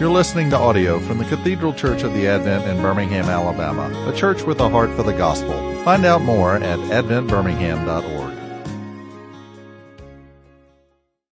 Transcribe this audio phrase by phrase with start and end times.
[0.00, 4.16] You're listening to audio from the Cathedral Church of the Advent in Birmingham, Alabama, a
[4.16, 5.52] church with a heart for the gospel.
[5.84, 8.38] Find out more at adventbirmingham.org.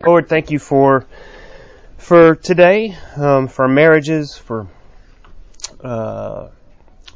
[0.05, 1.07] Lord, thank you for
[1.97, 4.69] for today, um, for marriages, for
[5.81, 6.49] uh,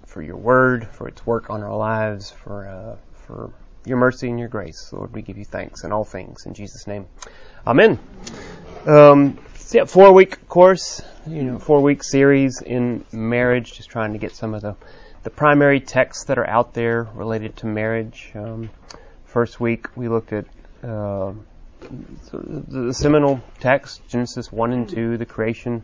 [0.06, 2.96] for your word, for its work on our lives, for uh,
[3.26, 3.52] for
[3.84, 4.90] your mercy and your grace.
[4.92, 6.46] Lord, we give you thanks in all things.
[6.46, 7.06] In Jesus' name,
[7.66, 7.98] Amen.
[8.86, 9.38] Um,
[9.70, 14.34] yeah, four week course, you know, four week series in marriage, just trying to get
[14.34, 14.76] some of the,
[15.22, 18.32] the primary texts that are out there related to marriage.
[18.34, 18.70] Um,
[19.26, 20.46] first week we looked at
[20.82, 21.32] uh,
[21.80, 25.82] the seminal text, Genesis 1 and 2, the creation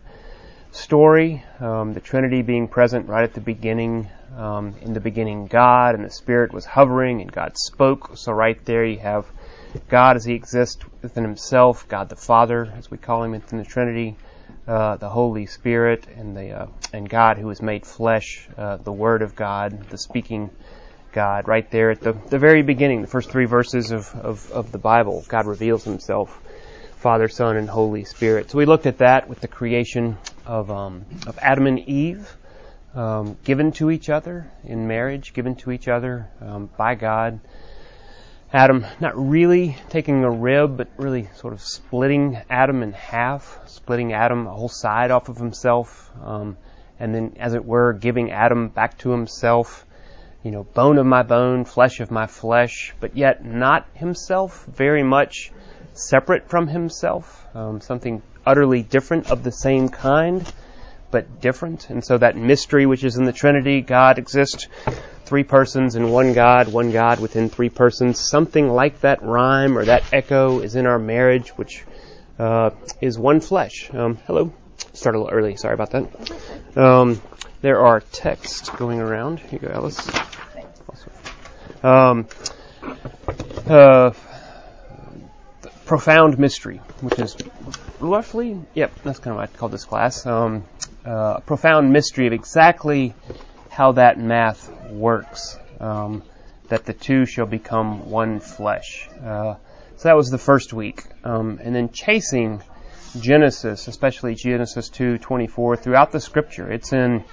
[0.70, 4.08] story, um, the Trinity being present right at the beginning.
[4.36, 8.18] Um, in the beginning, God, and the Spirit was hovering, and God spoke.
[8.18, 9.26] So, right there, you have
[9.88, 13.64] God as He exists within Himself, God the Father, as we call Him within the
[13.64, 14.16] Trinity,
[14.66, 18.92] uh, the Holy Spirit, and the uh, and God who was made flesh, uh, the
[18.92, 20.50] Word of God, the speaking
[21.12, 24.72] God, right there at the, the very beginning, the first three verses of, of, of
[24.72, 26.38] the Bible, God reveals Himself,
[26.96, 28.50] Father, Son, and Holy Spirit.
[28.50, 32.36] So we looked at that with the creation of um, of Adam and Eve.
[32.94, 37.38] Um, given to each other in marriage, given to each other um, by God,
[38.52, 44.14] Adam not really taking a rib, but really sort of splitting Adam in half, splitting
[44.14, 46.56] Adam a whole side off of himself, um,
[46.98, 49.84] and then, as it were, giving Adam back to himself,
[50.42, 55.02] you know, bone of my bone, flesh of my flesh, but yet not himself, very
[55.02, 55.52] much
[55.92, 60.50] separate from himself, um, something utterly different of the same kind,
[61.10, 61.90] but different.
[61.90, 64.68] And so that mystery which is in the Trinity, God exists
[65.28, 68.18] three persons in one God, one God within three persons.
[68.18, 71.84] Something like that rhyme or that echo is in our marriage, which
[72.38, 72.70] uh,
[73.00, 73.90] is one flesh.
[73.92, 74.52] Um, hello.
[74.94, 75.56] Start a little early.
[75.56, 76.76] Sorry about that.
[76.76, 77.20] Um,
[77.60, 79.40] there are texts going around.
[79.40, 80.08] Here you go, Alice.
[81.82, 82.26] Um,
[83.68, 84.12] uh,
[85.84, 87.36] profound mystery, which is
[88.00, 90.24] roughly, yep, that's kind of what I call this class.
[90.26, 90.64] Um,
[91.04, 93.14] uh, profound mystery of exactly
[93.70, 95.58] how that math works.
[95.80, 96.22] Um,
[96.68, 99.08] that the two shall become one flesh.
[99.24, 99.54] Uh,
[99.96, 102.62] so that was the first week, um, and then chasing
[103.18, 106.70] Genesis, especially Genesis two twenty four, throughout the Scripture.
[106.70, 107.24] It's in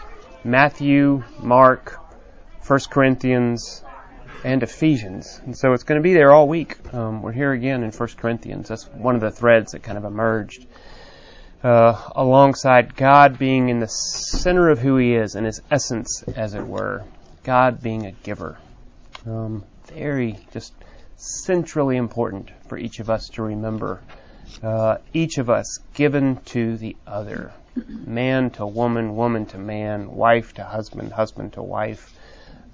[0.44, 2.00] Matthew, Mark,
[2.62, 3.84] First Corinthians,
[4.44, 6.78] and Ephesians, and so it's going to be there all week.
[6.94, 8.70] Um, we're here again in First Corinthians.
[8.70, 10.66] That's one of the threads that kind of emerged
[11.62, 16.54] uh, alongside God being in the center of who He is, in His essence, as
[16.54, 17.04] it were.
[17.46, 18.58] God being a giver.
[19.26, 20.74] Um, very, just
[21.16, 24.02] centrally important for each of us to remember.
[24.62, 27.54] Uh, each of us given to the other.
[27.88, 32.12] Man to woman, woman to man, wife to husband, husband to wife.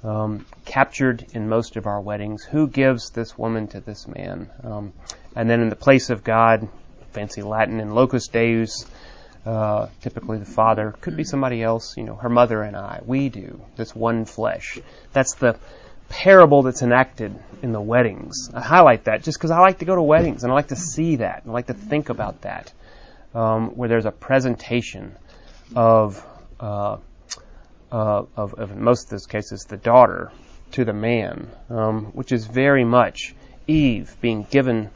[0.04, 2.44] Um, captured in most of our weddings.
[2.44, 4.50] Who gives this woman to this man?
[4.64, 4.94] Um,
[5.36, 6.68] and then in the place of God,
[7.12, 8.86] fancy Latin in locus deus,
[9.46, 13.02] uh, typically the father, could be somebody else, you know, her mother and I.
[13.06, 13.62] We do.
[13.75, 14.79] This one flesh.
[15.13, 15.57] That's the
[16.09, 18.51] parable that's enacted in the weddings.
[18.53, 20.75] I highlight that just because I like to go to weddings and I like to
[20.75, 21.41] see that.
[21.44, 22.72] and I like to think about that.
[23.34, 25.16] Um, where there's a presentation
[25.74, 26.24] of,
[26.59, 26.97] uh,
[27.91, 30.34] uh, of, of, in most of those cases, the daughter
[30.74, 33.34] to the man, um, which is very much
[33.68, 34.90] Eve being given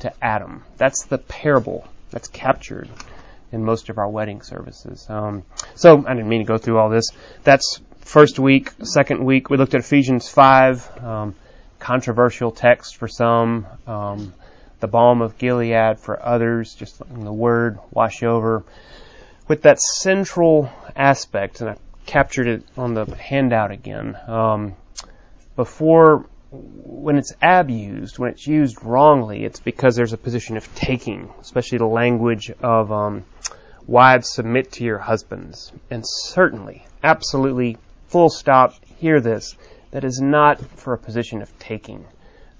[0.00, 0.62] to Adam.
[0.76, 2.88] That's the parable that's captured
[3.52, 5.06] in most of our wedding services.
[5.08, 5.44] Um,
[5.74, 7.10] so I didn't mean to go through all this.
[7.42, 8.70] That's first week.
[8.82, 11.34] Second week, we looked at Ephesians 5, um,
[11.78, 14.34] controversial text for some, um,
[14.80, 18.64] the balm of Gilead for others, just the word wash over.
[19.48, 24.16] With that central aspect, and I captured it on the handout again.
[24.26, 24.76] Um,
[25.56, 31.32] before when it's abused, when it's used wrongly, it's because there's a position of taking,
[31.40, 33.24] especially the language of um,
[33.86, 35.72] wives submit to your husbands.
[35.90, 37.78] And certainly, absolutely,
[38.08, 39.56] full stop, hear this,
[39.92, 42.04] that is not for a position of taking.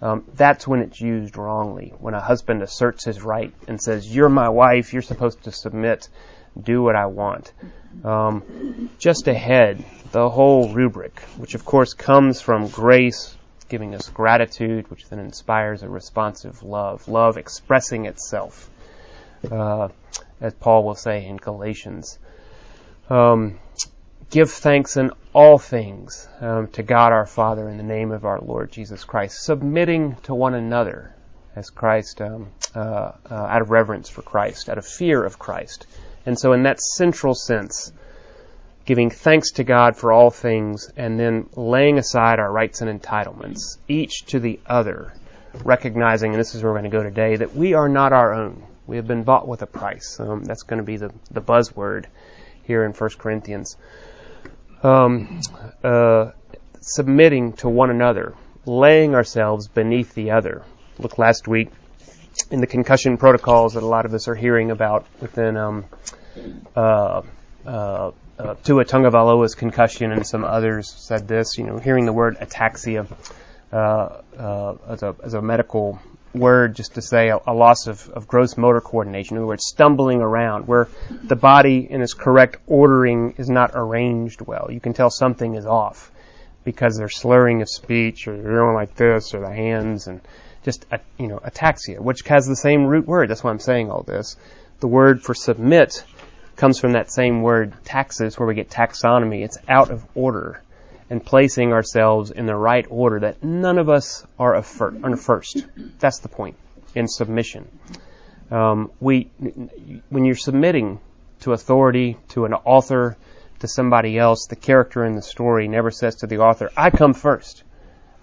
[0.03, 1.93] Um, that's when it's used wrongly.
[1.99, 6.09] When a husband asserts his right and says, You're my wife, you're supposed to submit,
[6.61, 7.53] do what I want.
[8.05, 13.37] Um, just ahead, the whole rubric, which of course comes from grace,
[13.71, 18.69] giving us gratitude, which then inspires a responsive love, love expressing itself,
[19.51, 19.89] uh,
[20.41, 22.19] as Paul will say in Galatians.
[23.09, 23.59] Um,
[24.29, 28.41] give thanks in all things um, to God our Father in the name of our
[28.41, 31.15] Lord Jesus Christ, submitting to one another
[31.57, 35.87] as Christ, um, uh, uh, out of reverence for Christ, out of fear of Christ,
[36.27, 37.93] And so, in that central sense,
[38.91, 43.79] giving thanks to God for all things, and then laying aside our rights and entitlements,
[43.87, 45.15] each to the other,
[45.63, 48.35] recognizing, and this is where we're going to go today, that we are not our
[48.35, 48.67] own.
[48.89, 50.19] We have been bought with a price.
[50.19, 52.07] Um, that's going to be the, the buzzword
[52.65, 53.77] here in 1 Corinthians.
[54.83, 55.41] Um,
[55.85, 56.33] uh,
[56.81, 58.35] submitting to one another,
[58.67, 60.65] laying ourselves beneath the other.
[60.99, 61.71] Look last week
[62.51, 65.85] in the concussion protocols that a lot of us are hearing about within um,
[66.75, 67.23] uh,
[67.65, 68.11] uh,
[68.65, 71.57] Tua Tagovailoa's concussion, and some others said this.
[71.57, 73.07] You know, hearing the word ataxia
[73.73, 75.99] uh, uh, as a as a medical
[76.35, 79.37] word, just to say a, a loss of, of gross motor coordination.
[79.37, 84.41] In other words, stumbling around, where the body in its correct ordering is not arranged
[84.41, 84.69] well.
[84.71, 86.11] You can tell something is off
[86.63, 90.21] because they're slurring of speech, or they're going like this, or the hands, and
[90.65, 93.31] just a, you know ataxia, which has the same root word.
[93.31, 94.37] That's why I'm saying all this.
[94.81, 96.05] The word for submit
[96.61, 99.43] comes from that same word taxis, where we get taxonomy.
[99.43, 100.63] It's out of order
[101.09, 105.67] and placing ourselves in the right order that none of us are a fir- first.
[105.99, 106.57] That's the point
[106.95, 107.67] in submission.
[108.51, 109.31] Um, we,
[110.11, 111.01] when you're submitting
[111.41, 113.17] to authority, to an author,
[113.61, 117.15] to somebody else, the character in the story never says to the author, I come
[117.15, 117.65] first.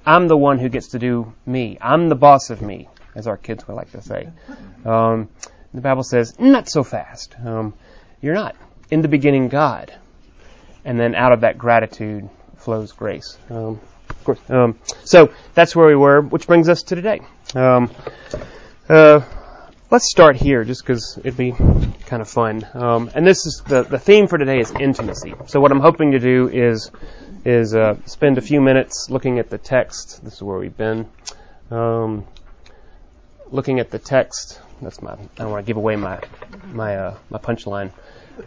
[0.06, 1.80] I'm the one who gets to do me.
[1.82, 4.30] I'm the boss of me, as our kids would like to say.
[4.86, 5.30] Um,
[5.74, 7.36] the Bible says, not so fast.
[7.44, 7.74] Um,
[8.22, 8.56] you're not.
[8.90, 9.94] In the beginning, God.
[10.86, 13.38] And then out of that gratitude flows grace.
[13.50, 13.80] Um,
[14.10, 14.40] of course.
[14.50, 17.22] Um, so that's where we were, which brings us to today.
[17.56, 17.92] Um,
[18.90, 19.22] uh,
[19.92, 22.66] let's start here, just because it'd be kind of fun.
[22.74, 25.34] Um, and this is the the theme for today is intimacy.
[25.48, 26.92] So what I'm hoping to do is
[27.46, 30.24] is uh, spend a few minutes looking at the text.
[30.24, 31.08] This is where we've been.
[31.72, 32.26] Um,
[33.52, 34.60] looking at the text.
[34.82, 35.14] That's my.
[35.14, 36.20] I don't want to give away my
[36.72, 37.92] my uh, my punchline.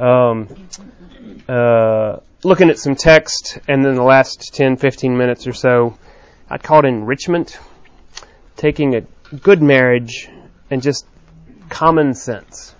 [0.00, 0.48] Um,
[1.48, 5.98] uh, looking at some text, and then the last 10, 15 minutes or so,
[6.48, 7.58] I'd call it enrichment,
[8.56, 9.00] taking a
[9.36, 10.28] good marriage
[10.70, 11.06] and just
[11.68, 12.74] common sense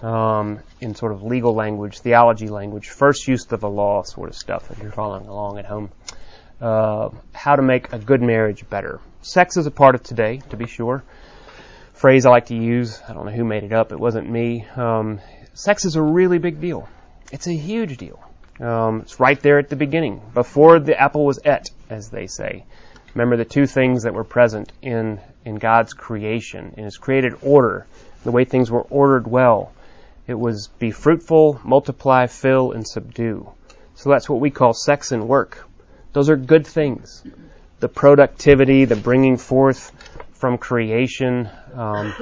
[0.00, 4.36] um, in sort of legal language, theology language, first use of the law sort of
[4.36, 5.90] stuff if you're following along at home.
[6.60, 9.00] Uh, how to make a good marriage better.
[9.22, 11.02] Sex is a part of today, to be sure.
[11.94, 14.66] Phrase I like to use, I don't know who made it up, it wasn't me.
[14.76, 15.20] Um,
[15.54, 16.88] sex is a really big deal.
[17.32, 18.22] It's a huge deal.
[18.60, 22.64] Um, it's right there at the beginning, before the apple was et, as they say.
[23.14, 27.86] Remember the two things that were present in, in God's creation, in His created order,
[28.24, 29.72] the way things were ordered well.
[30.26, 33.48] It was be fruitful, multiply, fill, and subdue.
[33.94, 35.64] So that's what we call sex and work.
[36.12, 37.22] Those are good things.
[37.78, 39.92] The productivity, the bringing forth
[40.34, 42.14] from creation, um,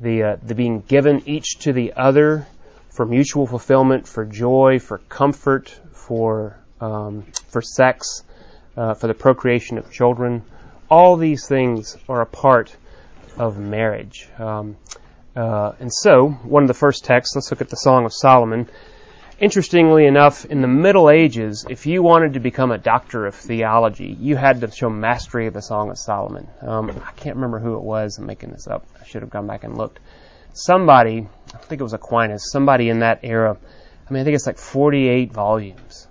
[0.00, 2.46] the uh, the being given each to the other
[2.90, 8.22] for mutual fulfillment, for joy, for comfort, for um, for sex,
[8.76, 10.42] uh, for the procreation of children.
[10.90, 12.76] All these things are a part
[13.38, 14.28] of marriage.
[14.38, 14.76] Um,
[15.34, 18.68] uh, and so, one of the first texts, let's look at the Song of Solomon.
[19.42, 24.16] Interestingly enough, in the Middle Ages, if you wanted to become a doctor of theology,
[24.20, 26.46] you had to show mastery of the Song of Solomon.
[26.60, 28.18] Um, I can't remember who it was.
[28.18, 28.86] I'm making this up.
[29.00, 29.98] I should have gone back and looked.
[30.52, 33.56] Somebody, I think it was Aquinas, somebody in that era,
[34.08, 36.06] I mean, I think it's like 48 volumes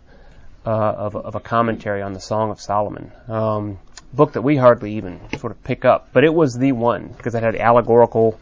[0.66, 3.14] uh, of, of, a commentary on the Song of Solomon.
[3.30, 3.80] Um,
[4.12, 7.34] book that we hardly even sort of pick up, but it was the one because
[7.34, 8.38] it had allegorical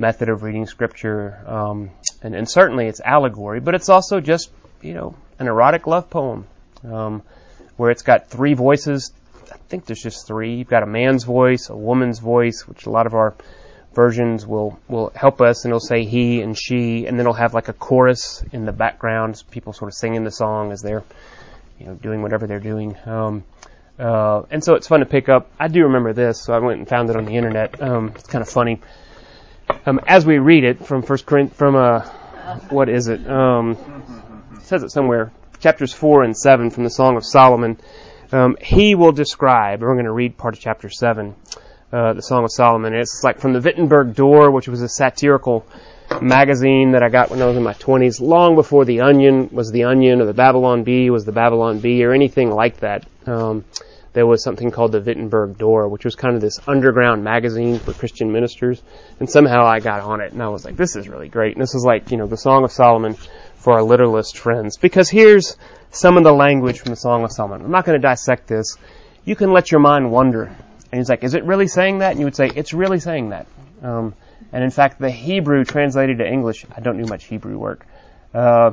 [0.00, 1.90] method of reading scripture, um,
[2.22, 6.46] and, and, certainly it's allegory, but it's also just you know an erotic love poem
[6.84, 7.22] um,
[7.76, 9.12] where it's got three voices.
[9.52, 10.56] I think there's just three.
[10.56, 13.34] You've got a man's voice, a woman's voice, which a lot of our
[13.92, 17.54] versions will will help us, and it'll say he and she, and then it'll have
[17.54, 21.04] like a chorus in the background, people sort of singing the song as they're
[21.78, 22.96] you know doing whatever they're doing.
[23.04, 23.44] Um,
[23.98, 25.50] uh, and so it's fun to pick up.
[25.58, 27.82] I do remember this, so I went and found it on the internet.
[27.82, 28.80] Um, it's kind of funny.
[29.86, 32.00] Um, as we read it from First Corinthians, from uh,
[32.70, 33.28] what is it?
[33.28, 33.76] Um,
[34.54, 35.32] it says it somewhere.
[35.60, 37.78] Chapters four and seven from the Song of Solomon.
[38.32, 39.80] Um, he will describe.
[39.80, 41.34] We're going to read part of chapter seven
[41.92, 42.94] uh, the Song of Solomon.
[42.94, 45.66] It's like from the Wittenberg Door, which was a satirical
[46.20, 49.70] magazine that I got when I was in my 20s, long before the Onion was
[49.70, 53.06] the Onion or the Babylon Bee was the Babylon Bee or anything like that.
[53.26, 53.64] Um,
[54.12, 57.92] there was something called the Wittenberg Door, which was kind of this underground magazine for
[57.92, 58.82] Christian ministers.
[59.20, 61.54] And somehow I got on it and I was like, this is really great.
[61.54, 63.14] And this is like, you know, the Song of Solomon
[63.54, 64.76] for our literalist friends.
[64.76, 65.56] Because here's
[65.90, 67.62] some of the language from the Song of Solomon.
[67.64, 68.76] I'm not going to dissect this.
[69.24, 70.56] You can let your mind wander
[70.92, 72.10] and he's like, is it really saying that?
[72.10, 73.46] And you would say, it's really saying that.
[73.82, 74.14] Um,
[74.52, 77.86] and in fact, the Hebrew translated to English, I don't do much Hebrew work,
[78.34, 78.72] uh,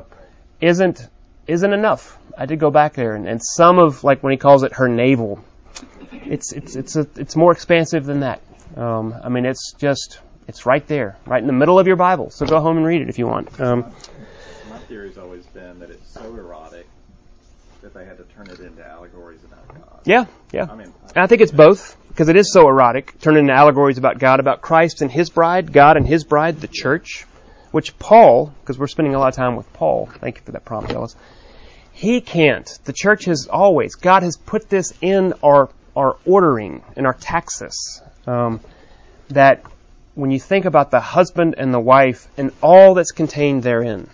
[0.59, 1.07] isn't
[1.47, 2.17] isn't enough.
[2.37, 4.87] I did go back there, and, and some of like when he calls it her
[4.87, 5.43] navel,
[6.11, 8.41] it's it's it's a, it's more expansive than that.
[8.75, 12.29] Um, I mean, it's just it's right there, right in the middle of your Bible.
[12.29, 13.59] So go home and read it if you want.
[13.59, 13.93] Um,
[14.69, 16.87] My theory's always been that it's so erotic
[17.81, 20.01] that they had to turn it into allegories about God.
[20.05, 20.67] Yeah, yeah.
[20.69, 23.97] I mean, And I think it's both because it is so erotic, turned into allegories
[23.97, 27.25] about God, about Christ and His bride, God and His bride, the church,
[27.71, 30.07] which Paul, because we're spending a lot of time with Paul.
[30.07, 31.15] Thank you for that prompt, Ellis.
[31.97, 32.67] He can't.
[32.85, 33.95] The church has always.
[33.95, 38.03] God has put this in our our ordering in our taxis.
[38.27, 38.59] Um,
[39.29, 39.63] that
[40.13, 44.07] when you think about the husband and the wife and all that's contained therein,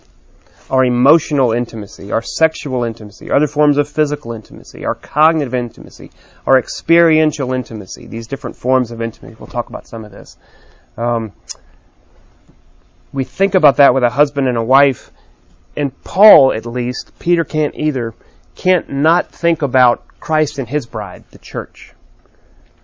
[0.69, 6.09] our emotional intimacy, our sexual intimacy, other forms of physical intimacy, our cognitive intimacy,
[6.47, 9.35] our experiential intimacy, these different forms of intimacy.
[9.37, 10.37] We'll talk about some of this.
[10.95, 11.33] Um,
[13.11, 15.11] we think about that with a husband and a wife,
[15.75, 18.13] and Paul, at least, Peter can't either,
[18.55, 21.93] can't not think about Christ and his bride, the church.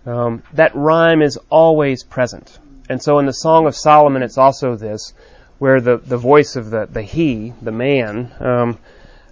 [0.06, 2.58] Um, that rhyme is always present.
[2.88, 5.14] And so in the Song of Solomon, it's also this,
[5.58, 8.78] where the, the voice of the, the he, the man, um,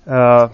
[0.07, 0.49] uh,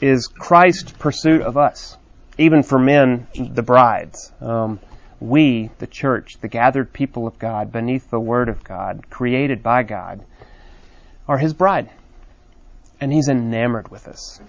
[0.00, 1.96] is Christ's pursuit of us.
[2.38, 4.32] Even for men, the brides.
[4.40, 4.78] Um,
[5.20, 9.82] we, the church, the gathered people of God, beneath the Word of God, created by
[9.82, 10.24] God,
[11.26, 11.88] are His bride.
[13.00, 14.40] And He's enamored with us.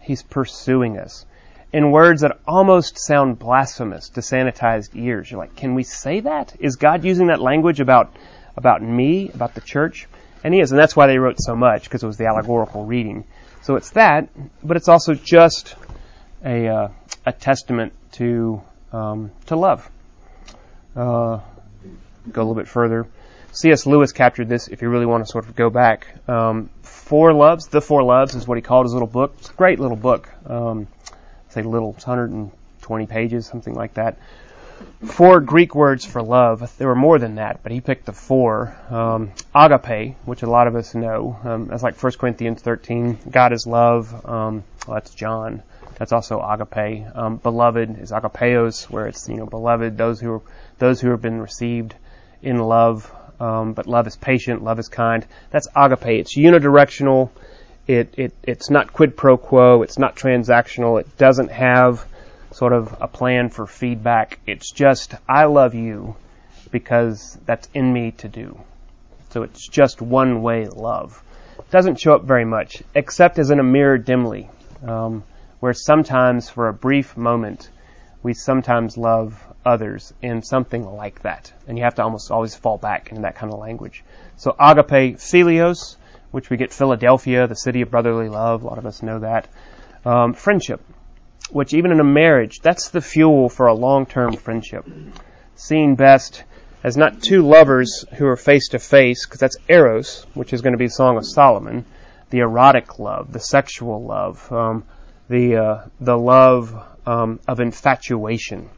[0.00, 1.26] He's pursuing us.
[1.72, 5.30] In words that almost sound blasphemous to sanitized ears.
[5.30, 6.56] You're like, can we say that?
[6.58, 8.12] Is God using that language about,
[8.56, 10.08] about me, about the church?
[10.42, 12.84] And He is, and that's why they wrote so much, because it was the allegorical
[12.84, 13.24] reading.
[13.62, 14.28] So it's that,
[14.64, 15.76] but it's also just
[16.44, 16.88] a, uh,
[17.26, 19.88] a testament to, um, to love.
[20.96, 21.40] Uh,
[22.32, 23.06] go a little bit further.
[23.52, 23.86] C.S.
[23.86, 26.06] Lewis captured this, if you really want to sort of go back.
[26.28, 29.34] Um, Four Loves, The Four Loves is what he called his little book.
[29.38, 30.28] It's a great little book.
[30.46, 30.86] Um,
[31.48, 34.16] say little, it's 120 pages, something like that.
[35.04, 36.72] Four Greek words for love.
[36.78, 38.76] There were more than that, but he picked the four.
[38.88, 41.38] Um, agape, which a lot of us know.
[41.42, 43.18] Um, that's like 1 Corinthians 13.
[43.30, 44.24] God is love.
[44.24, 45.62] Um, well, that's John.
[45.96, 47.04] That's also agape.
[47.14, 50.42] Um, beloved is agapeos, where it's you know beloved, those who are,
[50.78, 51.94] those who have been received
[52.42, 53.10] in love.
[53.40, 55.26] Um, but love is patient, love is kind.
[55.50, 56.20] That's agape.
[56.20, 57.30] It's unidirectional.
[57.86, 59.82] It, it it's not quid pro quo.
[59.82, 61.00] It's not transactional.
[61.00, 62.04] It doesn't have
[62.52, 64.38] sort of a plan for feedback.
[64.46, 66.16] It's just I love you
[66.70, 68.60] because that's in me to do.
[69.30, 71.22] So it's just one way love.
[71.58, 74.50] It doesn't show up very much, except as in a mirror dimly.
[74.86, 75.24] Um,
[75.60, 77.68] where sometimes for a brief moment
[78.22, 81.52] we sometimes love others in something like that.
[81.66, 84.04] And you have to almost always fall back into that kind of language.
[84.36, 85.96] So agape philios,
[86.30, 88.62] which we get Philadelphia, the city of brotherly love.
[88.62, 89.48] A lot of us know that.
[90.04, 90.80] Um, friendship,
[91.50, 94.86] which even in a marriage, that's the fuel for a long-term friendship.
[95.56, 96.44] Seen best
[96.82, 100.72] as not two lovers who are face to face, because that's eros, which is going
[100.72, 101.84] to be Song of Solomon,
[102.30, 104.84] the erotic love, the sexual love, um,
[105.28, 106.72] the uh, the love
[107.06, 108.68] um, of infatuation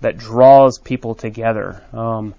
[0.00, 2.34] that draws people together um,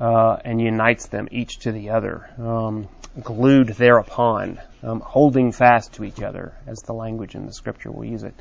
[0.00, 2.88] uh, and unites them each to the other, um,
[3.22, 8.04] glued thereupon, um, holding fast to each other, as the language in the scripture will
[8.04, 8.34] use it.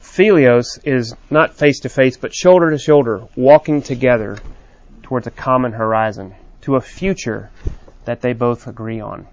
[0.00, 4.38] Philios is not face to face, but shoulder to shoulder, walking together
[5.02, 7.50] towards a common horizon, to a future
[8.04, 9.26] that they both agree on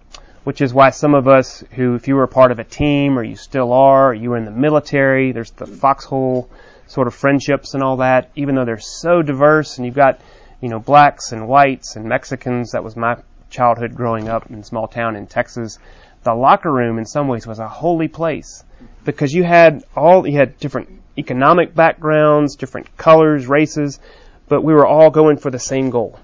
[0.44, 3.18] which is why some of us who, if you were a part of a team
[3.18, 6.50] or you still are, or you were in the military, there's the foxhole
[6.88, 10.20] sort of friendships and all that, even though they're so diverse and you've got,
[10.60, 13.18] you know, blacks and whites and Mexicans, that was my
[13.50, 15.78] childhood growing up in a small town in Texas,
[16.24, 18.64] the locker room in some ways was a holy place
[19.06, 24.00] because you had all, you had different economic backgrounds, different colors, races,
[24.48, 26.20] but we were all going for the same goal.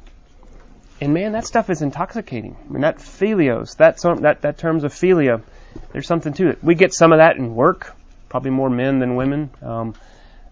[1.00, 2.58] And man, that stuff is intoxicating.
[2.68, 5.44] I mean, that philios, that, that, that terms of philia,
[5.92, 6.64] there's something to it.
[6.64, 7.96] We get some of that in work,
[8.30, 9.94] probably more men than women, um,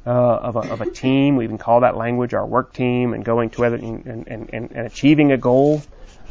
[0.06, 1.36] uh, of, a, of a team.
[1.36, 4.72] We even call that language our work team and going to other, and, and, and,
[4.72, 5.82] and achieving a goal.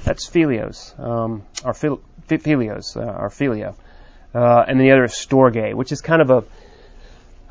[0.04, 3.74] That's philios, um, or phil, philios, uh, philia.
[4.32, 6.44] Uh, and the other is storge, which is kind of a,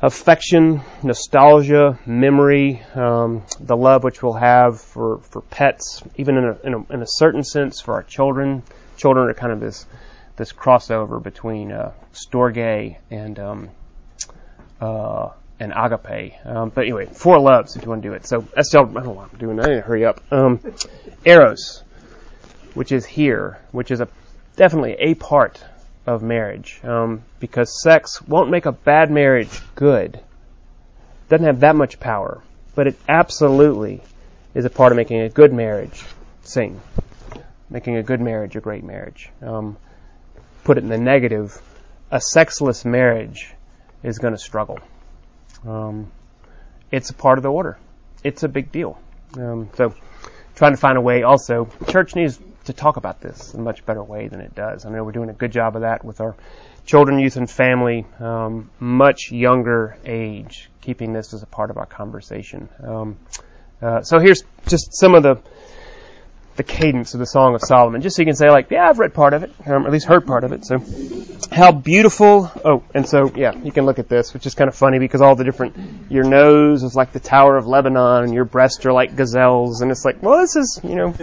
[0.00, 6.58] affection, nostalgia, memory, um, the love which we'll have for, for pets, even in a,
[6.64, 8.62] in a, in a certain sense for our children.
[8.96, 9.86] Children are kind of this
[10.36, 13.70] this crossover between uh, storge and um,
[14.80, 16.34] uh, and agape.
[16.44, 18.26] Um, but anyway, four loves if you want to do it.
[18.26, 19.60] So still I don't know I'm doing.
[19.60, 20.20] I need to hurry up.
[20.32, 20.60] Um,
[21.24, 21.82] eros,
[22.74, 24.08] which is here, which is a
[24.56, 25.62] definitely a part
[26.06, 30.20] of marriage um, because sex won't make a bad marriage good.
[31.28, 32.42] Doesn't have that much power,
[32.74, 34.02] but it absolutely
[34.54, 36.04] is a part of making a good marriage
[36.42, 36.80] sing,
[37.70, 39.30] making a good marriage a great marriage.
[39.42, 39.76] Um,
[40.64, 41.60] put it in the negative,
[42.10, 43.52] a sexless marriage
[44.02, 44.78] is going to struggle.
[45.66, 46.10] Um,
[46.90, 47.78] it's a part of the order.
[48.22, 48.98] It's a big deal.
[49.36, 49.94] Um, so,
[50.54, 51.22] trying to find a way.
[51.22, 54.84] Also, church needs to talk about this in a much better way than it does.
[54.84, 56.34] I know we're doing a good job of that with our
[56.86, 61.86] children, youth, and family, um, much younger age, keeping this as a part of our
[61.86, 62.68] conversation.
[62.82, 63.16] Um,
[63.80, 65.40] uh, so here's just some of the
[66.56, 68.98] the cadence of the Song of Solomon, just so you can say like, yeah, I've
[68.98, 70.64] read part of it, um, or at least heard part of it.
[70.64, 70.78] So,
[71.50, 72.50] how beautiful!
[72.64, 75.20] Oh, and so yeah, you can look at this, which is kind of funny because
[75.20, 75.76] all the different,
[76.10, 79.90] your nose is like the Tower of Lebanon, and your breasts are like gazelles, and
[79.90, 81.14] it's like, well, this is you know,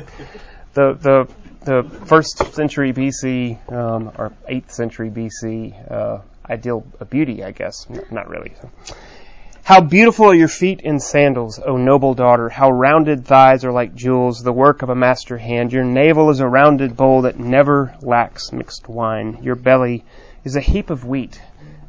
[0.74, 1.28] the the
[1.63, 7.88] the first century BC um, or eighth century BC uh, ideal of beauty, I guess.
[8.10, 8.54] Not really.
[9.63, 12.50] How beautiful are your feet in sandals, O noble daughter!
[12.50, 15.72] How rounded thighs are like jewels, the work of a master hand.
[15.72, 19.38] Your navel is a rounded bowl that never lacks mixed wine.
[19.44, 20.04] Your belly
[20.44, 21.40] is a heap of wheat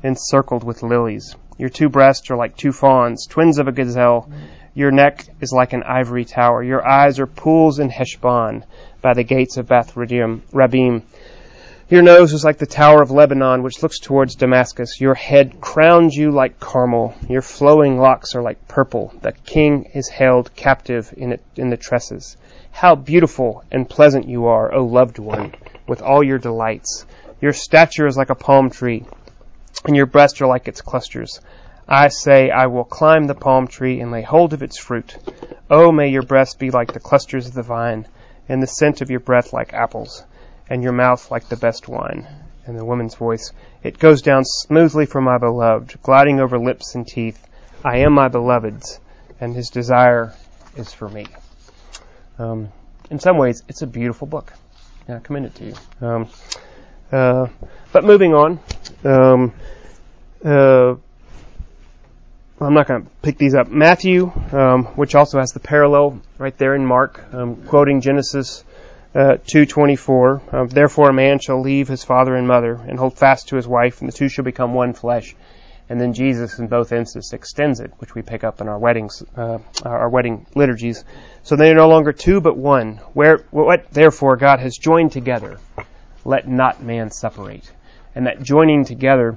[0.03, 1.35] encircled with lilies.
[1.57, 4.31] Your two breasts are like two fawns, twins of a gazelle.
[4.75, 6.63] Your neck is like an ivory tower.
[6.63, 8.65] Your eyes are pools in Heshbon
[9.03, 11.03] by the gates of Beth Rabbim.
[11.91, 14.99] Your nose is like the tower of Lebanon, which looks towards Damascus.
[14.99, 17.15] Your head crowns you like Carmel.
[17.29, 19.13] Your flowing locks are like purple.
[19.21, 22.39] The king is held captive in, it, in the tresses.
[22.71, 25.53] How beautiful and pleasant you are, O loved one,
[25.87, 27.05] with all your delights.
[27.43, 29.05] Your stature is like a palm tree,
[29.85, 31.43] and your breasts are like its clusters.
[31.93, 35.15] I say, I will climb the palm tree and lay hold of its fruit.
[35.71, 38.07] Oh, may your breasts be like the clusters of the vine,
[38.49, 40.25] and the scent of your breath like apples
[40.71, 42.27] and your mouth like the best wine.
[42.65, 47.07] And the woman's voice, it goes down smoothly for my beloved, gliding over lips and
[47.07, 47.47] teeth.
[47.85, 48.99] I am my beloved's,
[49.39, 50.33] and his desire
[50.75, 51.27] is for me.
[52.39, 52.73] Um,
[53.11, 54.55] in some ways, it's a beautiful book.
[55.11, 55.75] I commend it to you.
[56.01, 56.29] Um,
[57.13, 57.49] uh,
[57.93, 58.61] but moving on,
[59.05, 59.53] um,
[60.43, 60.95] uh,
[62.63, 63.69] I'm not going to pick these up.
[63.69, 68.63] Matthew, um, which also has the parallel right there in Mark, um, quoting Genesis
[69.15, 70.43] uh, 2:24.
[70.53, 73.67] Uh, Therefore, a man shall leave his father and mother and hold fast to his
[73.67, 75.35] wife, and the two shall become one flesh.
[75.89, 79.25] And then Jesus, in both instances, extends it, which we pick up in our weddings,
[79.37, 81.05] uh, our wedding liturgies.
[81.43, 82.99] So they are no longer two, but one.
[83.13, 85.59] Where what therefore God has joined together,
[86.25, 87.69] let not man separate.
[88.15, 89.37] And that joining together,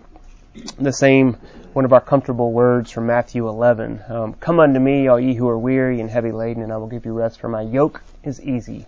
[0.77, 1.37] the same
[1.75, 4.01] one of our comfortable words from Matthew 11.
[4.07, 6.87] Um, Come unto me, all ye who are weary and heavy laden, and I will
[6.87, 7.41] give you rest.
[7.41, 8.85] For my yoke is easy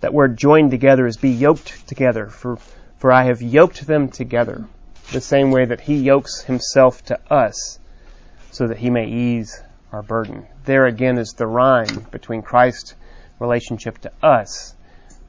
[0.00, 2.26] that word joined together is be yoked together.
[2.26, 2.56] For,
[2.98, 4.64] for I have yoked them together,
[5.10, 7.80] the same way that he yokes himself to us,
[8.52, 10.46] so that he may ease our burden.
[10.66, 12.94] There again is the rhyme between Christ's
[13.40, 14.76] relationship to us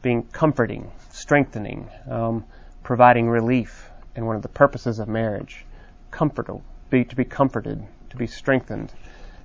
[0.03, 2.45] being comforting, strengthening, um,
[2.83, 5.65] providing relief, and one of the purposes of marriage,
[6.11, 6.47] comfort,
[6.91, 8.93] be, to be comforted, to be strengthened,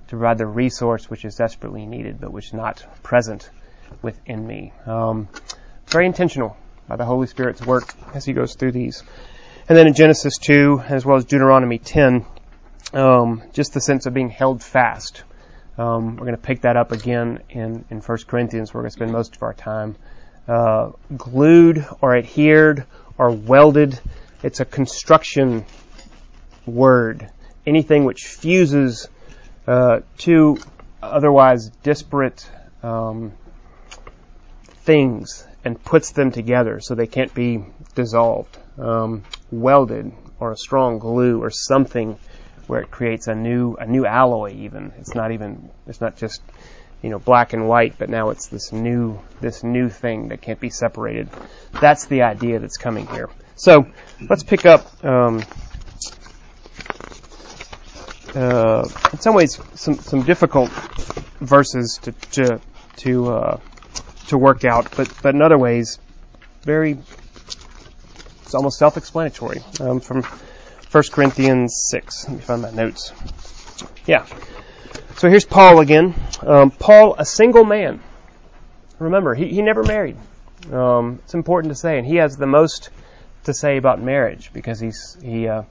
[0.07, 3.49] to provide the resource which is desperately needed, but which is not present
[4.01, 4.73] within me.
[4.85, 5.27] Um,
[5.87, 6.55] very intentional
[6.87, 9.03] by the Holy Spirit's work as he goes through these.
[9.67, 12.25] And then in Genesis 2, as well as Deuteronomy 10,
[12.93, 15.23] um, just the sense of being held fast.
[15.77, 18.73] Um, we're going to pick that up again in, in 1 Corinthians.
[18.73, 19.95] We're going to spend most of our time
[20.47, 22.85] uh, glued or adhered
[23.17, 23.99] or welded.
[24.41, 25.65] It's a construction
[26.65, 27.29] word.
[27.67, 29.07] Anything which fuses
[29.67, 30.57] uh, two
[31.03, 32.49] otherwise disparate
[32.81, 33.33] um,
[34.65, 40.97] things and puts them together so they can't be dissolved, um, welded, or a strong
[40.99, 42.17] glue, or something
[42.67, 44.53] where it creates a new a new alloy.
[44.53, 46.41] Even it's not even it's not just
[47.01, 50.59] you know black and white, but now it's this new this new thing that can't
[50.59, 51.27] be separated.
[51.81, 53.29] That's the idea that's coming here.
[53.55, 53.87] So
[54.29, 55.03] let's pick up.
[55.03, 55.43] Um,
[58.35, 60.69] uh, in some ways, some some difficult
[61.39, 62.61] verses to to
[62.97, 63.59] to uh,
[64.27, 65.99] to work out, but but in other ways,
[66.63, 66.97] very
[68.47, 72.29] it's almost self-explanatory um, from 1 Corinthians 6.
[72.29, 73.11] Let me find my notes.
[74.05, 74.25] Yeah.
[75.17, 76.15] So here's Paul again.
[76.41, 77.99] Um, Paul, a single man.
[78.99, 80.15] Remember, he, he never married.
[80.71, 82.89] Um, it's important to say, and he has the most
[83.43, 85.63] to say about marriage because he's he uh,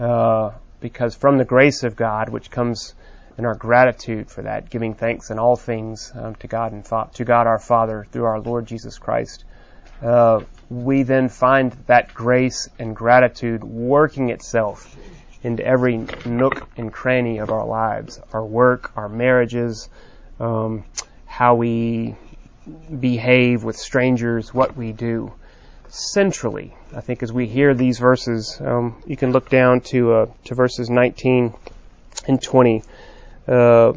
[0.00, 2.94] uh, because from the grace of God, which comes
[3.36, 7.08] in our gratitude for that, giving thanks in all things um, to God and fa-
[7.14, 9.44] to God our Father through our Lord Jesus Christ.
[10.02, 14.96] Uh, we then find that grace and gratitude working itself
[15.42, 19.88] into every nook and cranny of our lives, our work, our marriages,
[20.40, 20.84] um,
[21.26, 22.16] how we
[23.00, 25.32] behave with strangers, what we do.
[25.88, 30.26] Centrally, I think as we hear these verses, um, you can look down to uh,
[30.44, 31.54] to verses 19
[32.26, 32.82] and 20.
[33.46, 33.92] Uh,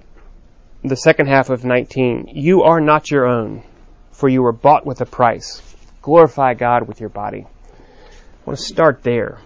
[0.84, 2.30] the second half of 19.
[2.34, 3.64] You are not your own,
[4.12, 5.62] for you were bought with a price.
[6.02, 7.46] Glorify God with your body.
[7.46, 9.40] I want to start there.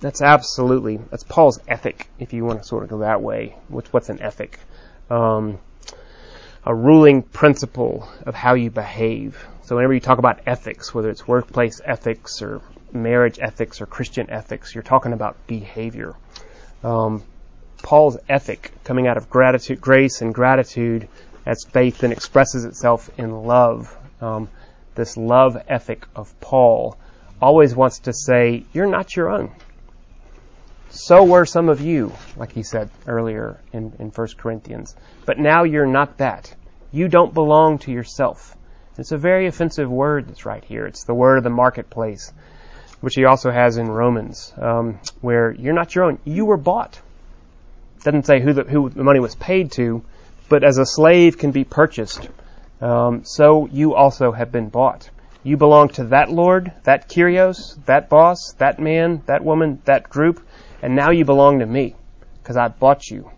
[0.00, 3.56] That's absolutely, that's Paul's ethic, if you want to sort of go that way.
[3.68, 4.58] What's an ethic?
[5.10, 5.58] Um,
[6.64, 9.46] a ruling principle of how you behave.
[9.62, 12.60] So whenever you talk about ethics, whether it's workplace ethics or
[12.92, 16.14] marriage ethics or Christian ethics, you're talking about behavior.
[16.82, 17.22] Um,
[17.82, 21.08] Paul's ethic coming out of gratitude, grace and gratitude
[21.46, 23.96] as faith then expresses itself in love.
[24.20, 24.48] Um,
[24.94, 26.98] this love ethic of Paul
[27.40, 29.52] always wants to say, you're not your own.
[30.90, 34.94] So were some of you, like he said earlier in, in 1 Corinthians.
[35.24, 36.54] But now you're not that.
[36.92, 38.56] You don't belong to yourself.
[38.98, 40.86] It's a very offensive word that's right here.
[40.86, 42.32] It's the word of the marketplace,
[43.00, 46.18] which he also has in Romans, um, where you're not your own.
[46.24, 47.00] You were bought.
[48.02, 50.02] Doesn't say who the, who the money was paid to,
[50.48, 52.28] but as a slave can be purchased
[52.80, 55.10] um, so you also have been bought.
[55.42, 60.42] You belong to that Lord, that Kyrios, that boss, that man, that woman, that group,
[60.82, 61.96] and now you belong to me
[62.42, 63.30] because I bought you.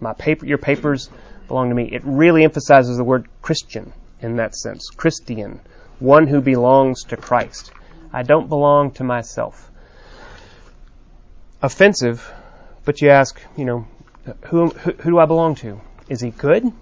[0.00, 1.10] My paper, your papers
[1.48, 1.84] belong to me.
[1.84, 4.90] It really emphasizes the word Christian in that sense.
[4.90, 5.60] Christian,
[5.98, 7.72] one who belongs to Christ.
[8.12, 9.70] I don't belong to myself.
[11.60, 12.32] Offensive,
[12.84, 13.86] but you ask, you know,
[14.46, 15.80] who, who, who do I belong to?
[16.08, 16.72] Is he good?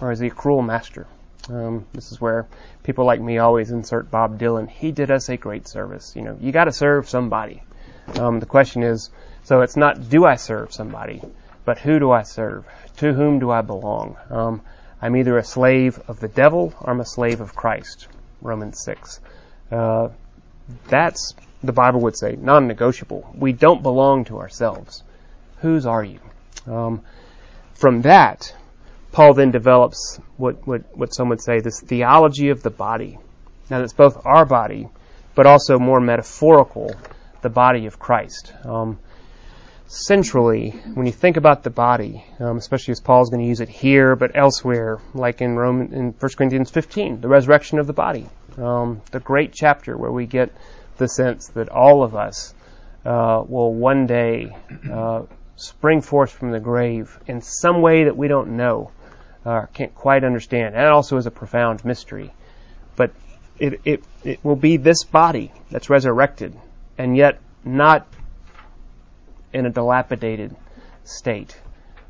[0.00, 1.06] or is he a cruel master?
[1.48, 2.46] Um, this is where
[2.82, 4.68] people like me always insert Bob Dylan.
[4.68, 6.14] He did us a great service.
[6.16, 7.62] You know, you got to serve somebody.
[8.14, 9.10] Um, the question is,
[9.44, 11.22] so it's not do I serve somebody,
[11.64, 12.64] but who do I serve?
[12.98, 14.16] To whom do I belong?
[14.30, 14.62] Um,
[15.02, 18.08] I'm either a slave of the devil or I'm a slave of Christ.
[18.40, 19.20] Romans six.
[19.70, 20.08] Uh,
[20.88, 23.34] that's the Bible would say non-negotiable.
[23.34, 25.02] We don't belong to ourselves.
[25.62, 26.20] Whose are you?
[26.66, 27.02] Um,
[27.74, 28.54] from that,
[29.12, 33.18] Paul then develops what, what, what some would say this theology of the body.
[33.70, 34.88] Now, that's both our body,
[35.34, 36.94] but also more metaphorical,
[37.46, 38.52] the body of Christ.
[38.64, 38.98] Um,
[39.86, 43.68] centrally, when you think about the body, um, especially as Paul's going to use it
[43.68, 48.26] here, but elsewhere, like in Roman, in 1 Corinthians 15, the resurrection of the body,
[48.58, 50.50] um, the great chapter where we get
[50.96, 52.52] the sense that all of us
[53.04, 54.50] uh, will one day
[54.92, 55.22] uh,
[55.54, 58.90] spring forth from the grave in some way that we don't know
[59.44, 60.74] uh, can't quite understand.
[60.74, 62.32] And it also is a profound mystery.
[62.96, 63.12] But
[63.60, 66.58] it, it, it will be this body that's resurrected,
[66.98, 68.06] and yet not
[69.52, 70.54] in a dilapidated
[71.04, 71.58] state.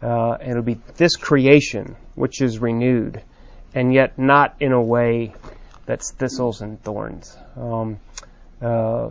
[0.03, 3.23] Uh, it'll be this creation which is renewed,
[3.75, 5.35] and yet not in a way
[5.87, 7.37] that's thistles and thorns.
[7.57, 7.99] Um,
[8.61, 9.11] uh,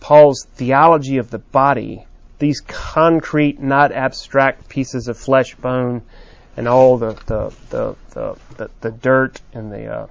[0.00, 2.06] Paul's theology of the body,
[2.38, 6.02] these concrete, not abstract pieces of flesh, bone,
[6.56, 10.06] and all the the the the, the, the dirt and the uh,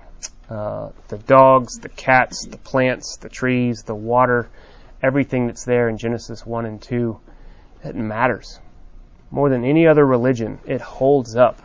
[0.49, 4.49] uh, the dogs, the cats, the plants, the trees, the water,
[5.01, 7.19] everything that's there in Genesis one and two,
[7.84, 8.60] it matters
[9.32, 10.60] more than any other religion.
[10.65, 11.60] It holds up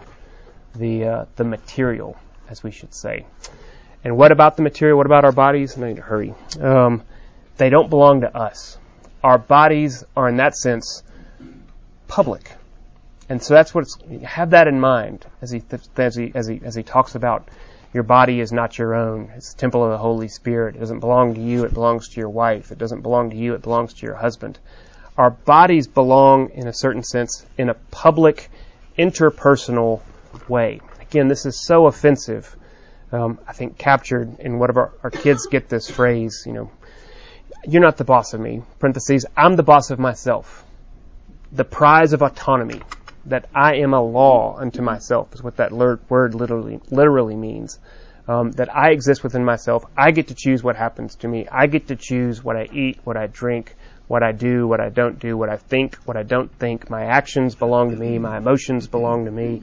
[0.75, 2.17] the uh, the material,
[2.49, 3.27] as we should say.
[4.05, 4.97] And what about the material?
[4.97, 5.77] What about our bodies?
[5.77, 6.35] I need to hurry.
[6.61, 7.03] Um,
[7.57, 8.79] they don't belong to us.
[9.23, 11.03] Our bodies are, in that sense,
[12.07, 12.53] public.
[13.29, 13.87] And so that's what
[14.23, 15.63] have that in mind as he,
[15.97, 17.49] as he, as he, as he talks about
[17.93, 19.31] your body is not your own.
[19.35, 20.77] It's the temple of the Holy Spirit.
[20.77, 21.65] It doesn't belong to you.
[21.65, 22.71] It belongs to your wife.
[22.71, 23.55] It doesn't belong to you.
[23.55, 24.59] It belongs to your husband.
[25.17, 28.51] Our bodies belong in a certain sense in a public,
[28.99, 30.01] interpersonal
[30.49, 30.81] way.
[31.01, 32.55] Again, this is so offensive.
[33.11, 36.71] Um, I think captured in whatever our, our kids get this phrase, you know,
[37.67, 38.63] you're not the boss of me.
[38.79, 40.65] Parentheses, I'm the boss of myself.
[41.53, 42.83] The prize of autonomy
[43.27, 47.79] that I am a law unto myself is what that word literally literally means.
[48.27, 49.87] Um, that I exist within myself.
[49.97, 51.49] I get to choose what happens to me.
[51.51, 53.75] I get to choose what I eat, what I drink,
[54.07, 56.91] what I do, what I don't do, what I think, what I don't think.
[56.91, 58.19] My actions belong to me.
[58.19, 59.63] My emotions belong to me.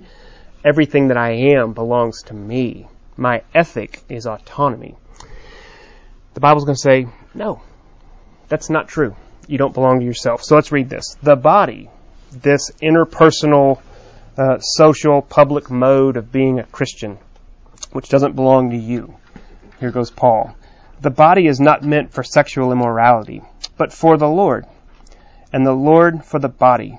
[0.63, 2.87] Everything that I am belongs to me.
[3.17, 4.95] My ethic is autonomy.
[6.33, 7.61] The Bible's going to say, no,
[8.47, 9.15] that's not true.
[9.47, 10.43] You don't belong to yourself.
[10.43, 11.17] So let's read this.
[11.21, 11.89] The body
[12.31, 13.79] this interpersonal,
[14.37, 17.17] uh, social, public mode of being a Christian,
[17.91, 19.15] which doesn't belong to you.
[19.79, 20.55] Here goes Paul.
[21.01, 23.41] the body is not meant for sexual immorality,
[23.77, 24.65] but for the Lord,
[25.51, 26.97] and the Lord for the body.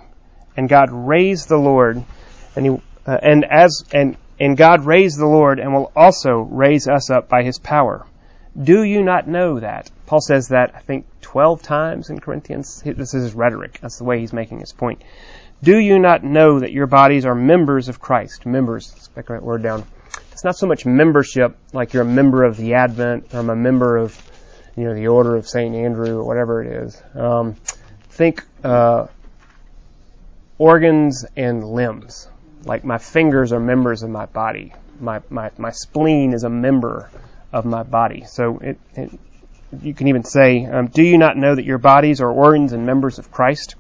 [0.57, 2.03] And God raised the Lord,
[2.55, 2.73] and he,
[3.07, 7.29] uh, and as and and God raised the Lord, and will also raise us up
[7.29, 8.07] by His power.
[8.57, 9.91] Do you not know that?
[10.07, 12.83] Paul says that I think twelve times in Corinthians.
[12.83, 13.79] This is his rhetoric.
[13.81, 15.03] That's the way he's making his point.
[15.63, 18.47] Do you not know that your bodies are members of Christ?
[18.47, 19.85] Members, let's that word down.
[20.33, 23.57] It's not so much membership, like you're a member of the Advent, or I'm a
[23.57, 24.21] member of,
[24.77, 25.75] you know, the Order of St.
[25.75, 27.03] Andrew, or whatever it is.
[27.15, 27.57] Um,
[28.11, 29.07] think uh,
[30.59, 32.29] organs and limbs.
[32.65, 34.75] Like my fingers are members of my body.
[35.01, 37.11] My, my, my spleen is a member
[37.53, 38.25] of my body.
[38.25, 39.19] So it, it
[39.83, 42.87] you can even say, um, do you not know that your bodies are organs and
[42.87, 43.77] members of Christ?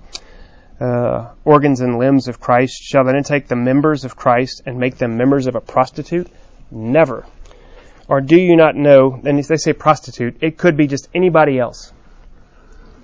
[0.80, 4.98] uh, organs and limbs of Christ, shall then take the members of Christ and make
[4.98, 6.28] them members of a prostitute?
[6.70, 7.26] Never.
[8.08, 11.58] Or do you not know, and if they say prostitute, it could be just anybody
[11.58, 11.92] else.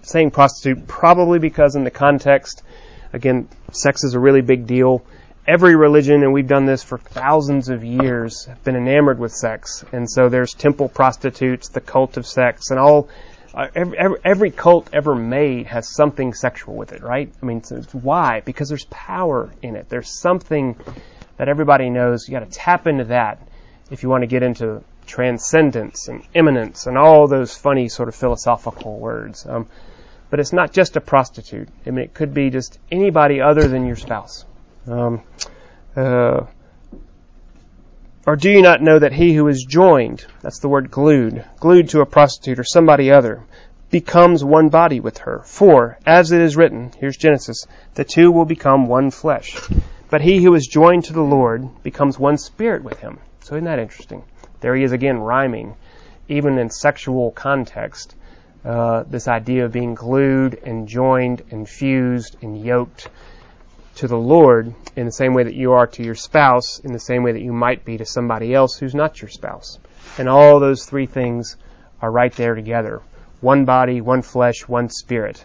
[0.02, 2.62] Saying prostitute, probably because in the context,
[3.12, 5.04] again, sex is a really big deal.
[5.46, 9.84] Every religion, and we've done this for thousands of years, have been enamored with sex.
[9.92, 13.08] And so there's temple prostitutes, the cult of sex, and all
[13.52, 17.30] uh, every, every, every, cult ever made has something sexual with it, right?
[17.42, 18.40] I mean, so why?
[18.40, 19.88] Because there's power in it.
[19.88, 20.76] There's something
[21.36, 22.28] that everybody knows.
[22.28, 23.46] You got to tap into that
[23.90, 28.14] if you want to get into transcendence and immanence and all those funny sort of
[28.14, 29.44] philosophical words.
[29.44, 29.66] Um,
[30.30, 31.68] but it's not just a prostitute.
[31.84, 34.46] I mean, it could be just anybody other than your spouse.
[34.86, 35.22] Um,
[35.96, 36.46] uh,
[38.26, 41.88] or do you not know that he who is joined, that's the word glued, glued
[41.90, 43.42] to a prostitute or somebody other,
[43.90, 45.42] becomes one body with her?
[45.44, 49.60] For, as it is written, here's Genesis, the two will become one flesh.
[50.08, 53.18] But he who is joined to the Lord becomes one spirit with him.
[53.40, 54.22] So isn't that interesting?
[54.60, 55.74] There he is again rhyming,
[56.28, 58.14] even in sexual context,
[58.64, 63.08] uh, this idea of being glued and joined and fused and yoked
[63.96, 66.98] to the Lord in the same way that you are to your spouse, in the
[66.98, 69.78] same way that you might be to somebody else who's not your spouse.
[70.18, 71.56] And all those three things
[72.00, 73.02] are right there together.
[73.40, 75.44] One body, one flesh, one spirit.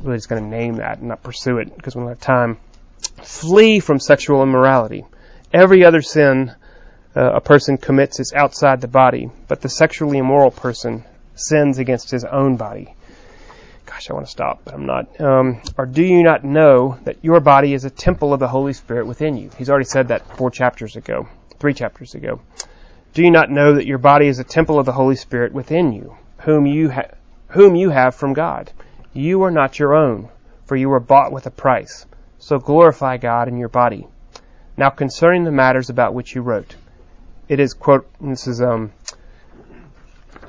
[0.00, 2.58] We're just going to name that and not pursue it because we don't have time.
[3.22, 5.04] Flee from sexual immorality.
[5.52, 6.54] Every other sin
[7.14, 11.04] uh, a person commits is outside the body, but the sexually immoral person
[11.34, 12.94] sins against his own body
[14.00, 15.20] gosh, I want to stop, but I'm not.
[15.20, 18.72] Um, or do you not know that your body is a temple of the Holy
[18.72, 19.50] Spirit within you?
[19.58, 22.40] He's already said that four chapters ago, three chapters ago.
[23.12, 25.92] Do you not know that your body is a temple of the Holy Spirit within
[25.92, 27.12] you, whom you ha-
[27.48, 28.72] whom you have from God?
[29.12, 30.30] You are not your own,
[30.64, 32.06] for you were bought with a price.
[32.38, 34.06] So glorify God in your body.
[34.78, 36.74] Now concerning the matters about which you wrote,
[37.48, 38.08] it is quote.
[38.18, 38.92] This is um,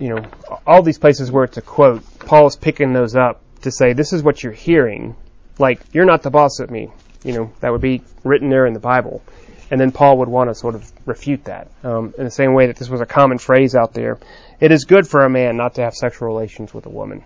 [0.02, 0.26] you know,
[0.66, 4.14] all these places where it's a quote, Paul is picking those up to say, this
[4.14, 5.16] is what you're hearing.
[5.60, 6.90] Like, you're not the boss of me.
[7.24, 9.22] You know, that would be written there in the Bible.
[9.70, 11.70] And then Paul would want to sort of refute that.
[11.84, 14.18] Um, in the same way that this was a common phrase out there.
[14.60, 17.24] It is good for a man not to have sexual relations with a woman.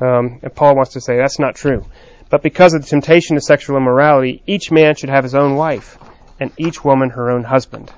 [0.00, 1.86] Um, and Paul wants to say that's not true.
[2.28, 5.96] But because of the temptation to sexual immorality, each man should have his own wife,
[6.40, 7.92] and each woman her own husband.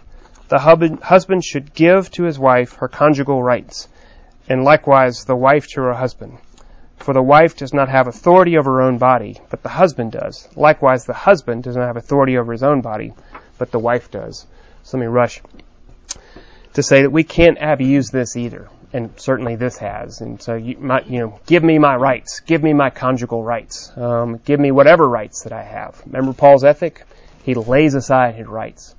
[0.49, 3.88] The husband should give to his wife her conjugal rights,
[4.49, 6.39] and likewise the wife to her husband.
[6.97, 10.49] For the wife does not have authority over her own body, but the husband does.
[10.57, 13.13] Likewise, the husband does not have authority over his own body,
[13.57, 14.47] but the wife does.
[14.83, 15.41] So let me rush
[16.75, 20.21] to say that we can't abuse this either, and certainly this has.
[20.21, 23.91] And so, you, my, you know, give me my rights, give me my conjugal rights,
[23.97, 26.01] um, give me whatever rights that I have.
[26.07, 27.05] Remember Paul's ethic?
[27.45, 28.95] He lays aside his rights.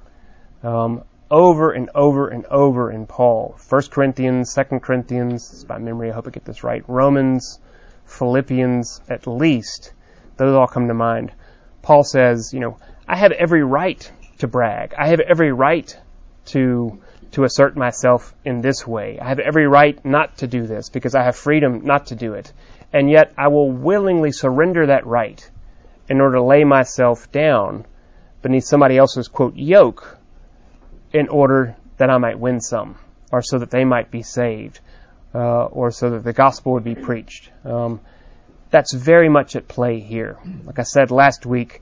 [0.63, 3.57] Um, over and over and over in Paul.
[3.69, 6.83] 1 Corinthians, 2 Corinthians, it's by memory, I hope I get this right.
[6.87, 7.59] Romans,
[8.05, 9.93] Philippians, at least.
[10.37, 11.31] Those all come to mind.
[11.81, 14.93] Paul says, you know, I have every right to brag.
[14.97, 15.95] I have every right
[16.47, 16.99] to
[17.31, 19.19] to assert myself in this way.
[19.19, 22.33] I have every right not to do this because I have freedom not to do
[22.33, 22.51] it.
[22.91, 25.47] And yet I will willingly surrender that right
[26.09, 27.85] in order to lay myself down
[28.41, 30.18] beneath somebody else's quote yoke
[31.13, 32.95] in order that I might win some,
[33.31, 34.79] or so that they might be saved,
[35.33, 37.49] uh, or so that the gospel would be preached.
[37.65, 37.99] Um,
[38.69, 40.37] that's very much at play here.
[40.65, 41.81] Like I said last week,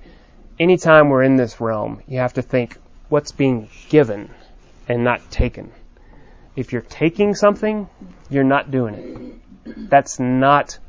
[0.59, 2.77] anytime we're in this realm, you have to think
[3.09, 4.29] what's being given
[4.87, 5.71] and not taken.
[6.55, 7.89] If you're taking something,
[8.29, 9.89] you're not doing it.
[9.89, 10.79] That's not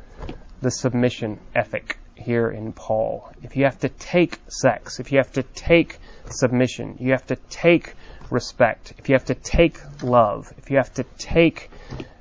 [0.62, 3.30] the submission ethic here in Paul.
[3.42, 5.98] If you have to take sex, if you have to take
[6.30, 7.94] submission, you have to take
[8.30, 11.70] respect, if you have to take love, if you have to take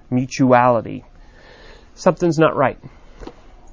[0.09, 1.05] mutuality.
[1.95, 2.79] Something's not right.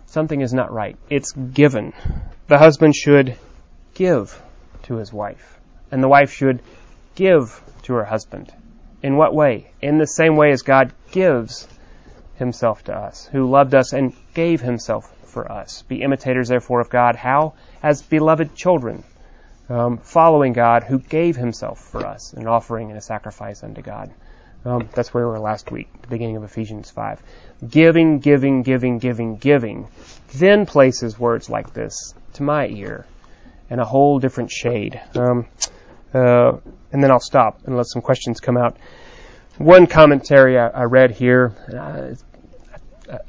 [0.07, 0.97] Something is not right.
[1.11, 1.93] It's given.
[2.47, 3.37] The husband should
[3.95, 4.41] give
[4.85, 5.59] to his wife,
[5.91, 6.63] and the wife should
[7.15, 8.53] give to her husband.
[9.03, 9.71] In what way?
[9.83, 11.69] In the same way as God gives
[12.37, 15.83] himself to us, who loved us and gave himself for us.
[15.83, 17.17] Be imitators, therefore, of God.
[17.17, 17.55] How?
[17.83, 19.05] As beloved children,
[19.69, 24.13] um, following God who gave himself for us, an offering and a sacrifice unto God.
[24.65, 27.23] Um, that's where we were last week, the beginning of Ephesians 5.
[27.69, 29.89] Giving, giving, giving, giving, giving,
[30.35, 33.05] then places words like this to my ear
[33.69, 35.01] in a whole different shade.
[35.15, 35.47] Um,
[36.15, 36.53] uh,
[36.93, 38.77] and then I'll stop and let some questions come out.
[39.59, 42.15] One commentary I, I read here, uh,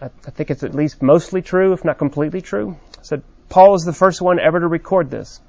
[0.02, 3.84] I, I, think it's at least mostly true, if not completely true, said Paul is
[3.84, 5.42] the first one ever to record this,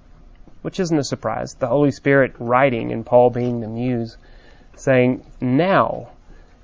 [0.67, 1.55] which isn't a surprise.
[1.55, 4.17] The Holy Spirit writing and Paul being the muse,
[4.75, 6.09] saying now,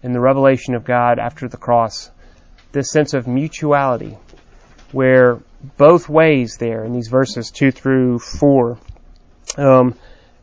[0.02, 2.10] in the revelation of God after the cross,
[2.72, 4.18] this sense of mutuality,
[4.90, 5.38] where
[5.76, 8.76] both ways there in these verses two through four,
[9.56, 9.94] um,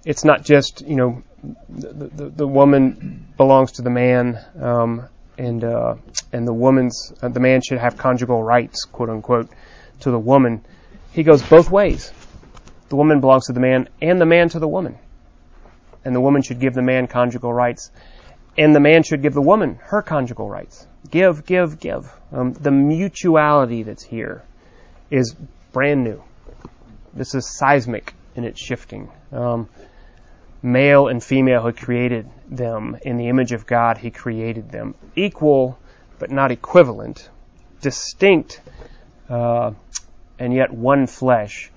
[0.05, 1.21] it's not just you know
[1.67, 5.05] the, the, the woman belongs to the man, um,
[5.37, 5.95] and uh,
[6.31, 9.49] and the woman's uh, the man should have conjugal rights, quote unquote,
[9.99, 10.63] to the woman.
[11.11, 12.13] He goes both ways.
[12.89, 14.97] The woman belongs to the man, and the man to the woman.
[16.03, 17.91] And the woman should give the man conjugal rights,
[18.57, 20.87] and the man should give the woman her conjugal rights.
[21.09, 22.11] Give, give, give.
[22.31, 24.43] Um, the mutuality that's here
[25.09, 25.35] is
[25.71, 26.23] brand new.
[27.13, 29.09] This is seismic in its shifting.
[29.31, 29.69] Um,
[30.61, 35.79] male and female He created them in the image of God he created them equal
[36.17, 37.29] but not equivalent
[37.81, 38.59] distinct
[39.29, 39.71] uh,
[40.37, 41.71] and yet one flesh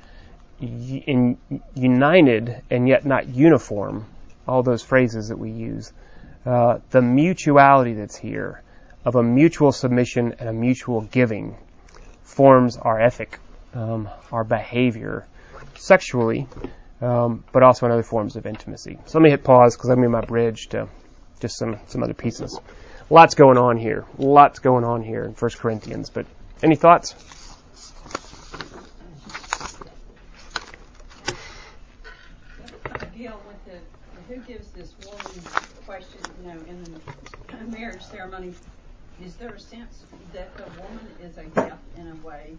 [0.62, 1.38] in,
[1.75, 4.07] united and yet not uniform
[4.46, 5.92] all those phrases that we use
[6.46, 8.62] uh, the mutuality that's here
[9.05, 11.57] of a mutual submission and a mutual giving
[12.22, 13.38] forms our ethic
[13.75, 15.27] um, our behavior
[15.77, 16.46] sexually
[17.03, 18.98] um, but also in other forms of intimacy.
[19.07, 20.88] So let me hit pause because I'm in my bridge to
[21.40, 22.59] just some, some other pieces.
[23.11, 24.07] Lots going on here.
[24.16, 26.09] Lots going on here in 1 Corinthians.
[26.09, 26.27] But
[26.62, 27.14] any thoughts?
[33.23, 35.43] Deal with the who gives this woman
[35.87, 38.53] question, you know, in the marriage ceremony.
[39.25, 42.57] Is there a sense that the woman is a gift in a way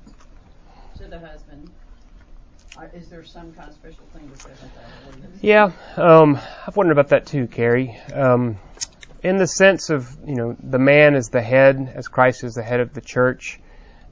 [1.00, 1.70] to the husband?
[2.94, 5.44] Is there some kind of special thing that says that?
[5.44, 8.00] Yeah, um, I've wondered about that too, Carrie.
[8.14, 8.58] Um,
[9.22, 12.64] in the sense of, you know, the man is the head, as Christ is the
[12.64, 13.60] head of the church.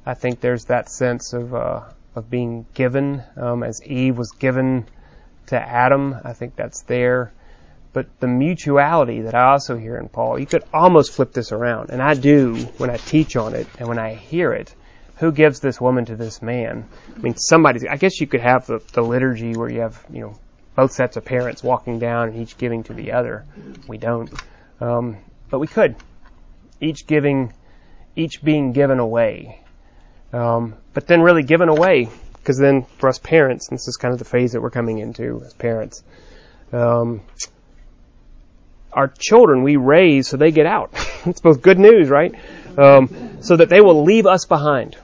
[0.06, 1.84] I think there's that sense of uh,
[2.14, 4.86] of being given, um, as Eve was given
[5.52, 6.16] to Adam.
[6.24, 7.32] I think that's there.
[7.94, 11.90] But the mutuality that I also hear in Paul, you could almost flip this around,
[11.90, 14.74] and I do when I teach on it and when I hear it
[15.22, 16.84] who gives this woman to this man?
[17.16, 17.88] I mean, somebody.
[17.88, 20.34] I guess you could have the, the liturgy where you have, you know,
[20.76, 23.46] both sets of parents walking down and each giving to the other.
[23.88, 24.34] We don't,
[24.80, 25.18] um,
[25.52, 25.96] but we could.
[26.82, 27.54] Each giving,
[28.16, 29.62] each being given away,
[30.34, 32.10] um, but then really given away
[32.42, 35.44] because then for us parents, this is kind of the phase that we're coming into
[35.46, 36.04] as parents.
[36.74, 37.22] Um,
[38.92, 40.92] our children we raise so they get out.
[41.26, 42.34] it's both good news, right?
[42.78, 44.98] Um, so that they will leave us behind.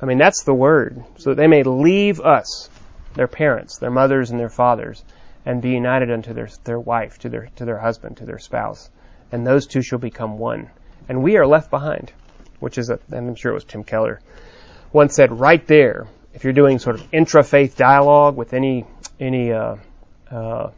[0.00, 1.02] I mean, that's the word.
[1.18, 2.68] So that they may leave us,
[3.14, 5.04] their parents, their mothers and their fathers,
[5.46, 8.90] and be united unto their, their wife, to their, to their husband, to their spouse.
[9.30, 10.70] And those two shall become one.
[11.08, 12.12] And we are left behind,
[12.60, 14.20] which is a, and I'm sure it was Tim Keller,
[14.92, 18.84] once said right there, if you're doing sort of intra-faith dialogue with any,
[19.18, 19.76] any, uh,
[20.30, 20.70] uh,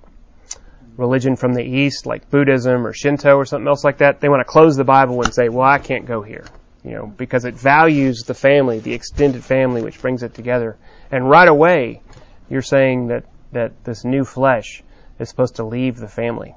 [0.96, 4.40] religion from the East, like Buddhism or Shinto or something else like that, they want
[4.40, 6.44] to close the Bible and say, well, I can't go here
[6.84, 10.78] you know, because it values the family, the extended family, which brings it together.
[11.10, 12.02] And right away,
[12.48, 14.82] you're saying that, that this new flesh
[15.18, 16.54] is supposed to leave the family.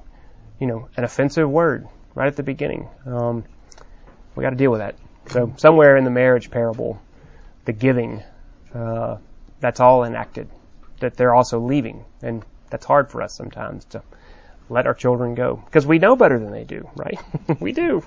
[0.58, 2.88] You know, an offensive word right at the beginning.
[3.04, 3.44] Um,
[4.34, 4.96] we got to deal with that.
[5.28, 7.00] So somewhere in the marriage parable,
[7.64, 8.22] the giving,
[8.74, 9.18] uh,
[9.60, 10.48] that's all enacted.
[11.00, 14.02] That they're also leaving, and that's hard for us sometimes to
[14.68, 17.18] let our children go because we know better than they do, right?
[17.60, 18.02] we do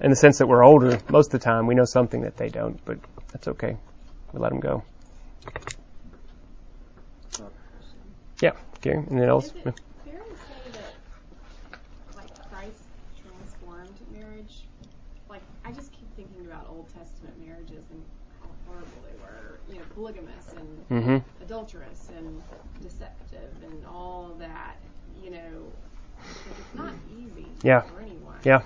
[0.00, 2.48] in the sense that we're older, most of the time we know something that they
[2.48, 2.98] don't, but
[3.32, 3.76] that's okay.
[4.32, 4.82] We let them go.
[8.40, 9.46] Yeah, Gary, anything else?
[9.46, 9.72] Is it fair
[10.18, 10.94] to say that,
[12.16, 12.84] like, Christ
[13.20, 14.64] transformed marriage?
[15.28, 18.02] Like, I just keep thinking about Old Testament marriages and
[18.40, 19.60] how horrible they were.
[19.68, 21.42] You know, polygamous and mm-hmm.
[21.42, 22.42] adulterous and
[22.82, 24.76] deceptive and all that.
[25.22, 25.72] You know,
[26.18, 27.82] it's not easy yeah.
[27.82, 28.36] for anyone.
[28.44, 28.62] Yeah.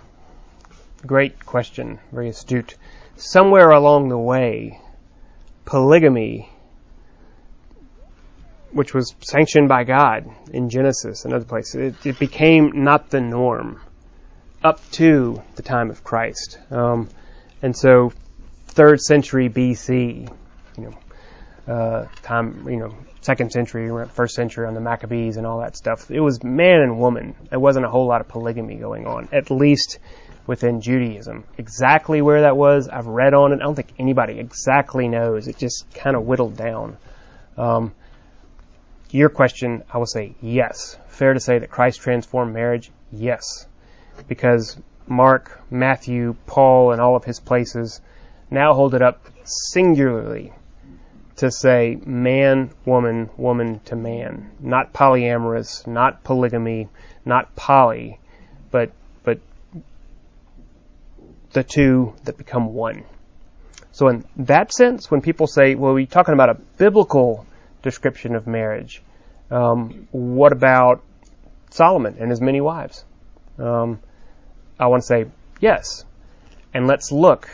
[1.07, 2.77] great question, very astute.
[3.16, 4.81] Somewhere along the way,
[5.64, 6.49] polygamy,
[8.72, 13.20] which was sanctioned by God in Genesis and other places, it, it became not the
[13.20, 13.81] norm
[14.62, 16.59] up to the time of Christ.
[16.70, 17.09] Um,
[17.62, 18.12] and so,
[18.66, 20.29] third century BC,
[20.77, 20.95] you know,
[21.66, 26.10] uh, time, you know, second century, first century on the Maccabees and all that stuff.
[26.10, 27.34] It was man and woman.
[27.48, 29.98] There wasn't a whole lot of polygamy going on, at least
[30.46, 31.44] within Judaism.
[31.56, 33.56] Exactly where that was, I've read on it.
[33.56, 35.48] I don't think anybody exactly knows.
[35.48, 36.98] It just kind of whittled down.
[37.56, 37.94] Um,
[39.10, 40.98] your question, I will say yes.
[41.08, 42.90] Fair to say that Christ transformed marriage?
[43.10, 43.66] Yes.
[44.28, 48.00] Because Mark, Matthew, Paul, and all of his places
[48.50, 50.52] now hold it up singularly
[51.37, 54.51] to say man, woman, woman to man.
[54.61, 56.89] Not polyamorous, not polygamy,
[57.24, 58.20] not poly,
[58.70, 58.93] but,
[59.24, 59.41] but
[61.53, 63.05] the two that become one.
[63.93, 67.47] So in that sense, when people say, well, we're talking about a biblical
[67.82, 69.03] description of marriage,
[69.51, 71.03] um, what about
[71.70, 73.05] Solomon and his many wives?
[73.59, 74.01] Um,
[74.78, 75.26] I want to say
[75.61, 76.05] yes.
[76.72, 77.49] And let's look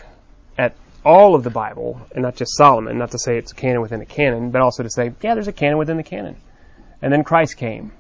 [1.04, 4.00] all of the Bible, and not just Solomon, not to say it's a canon within
[4.00, 6.36] a canon, but also to say, yeah, there's a canon within the canon.
[7.02, 7.92] And then Christ came,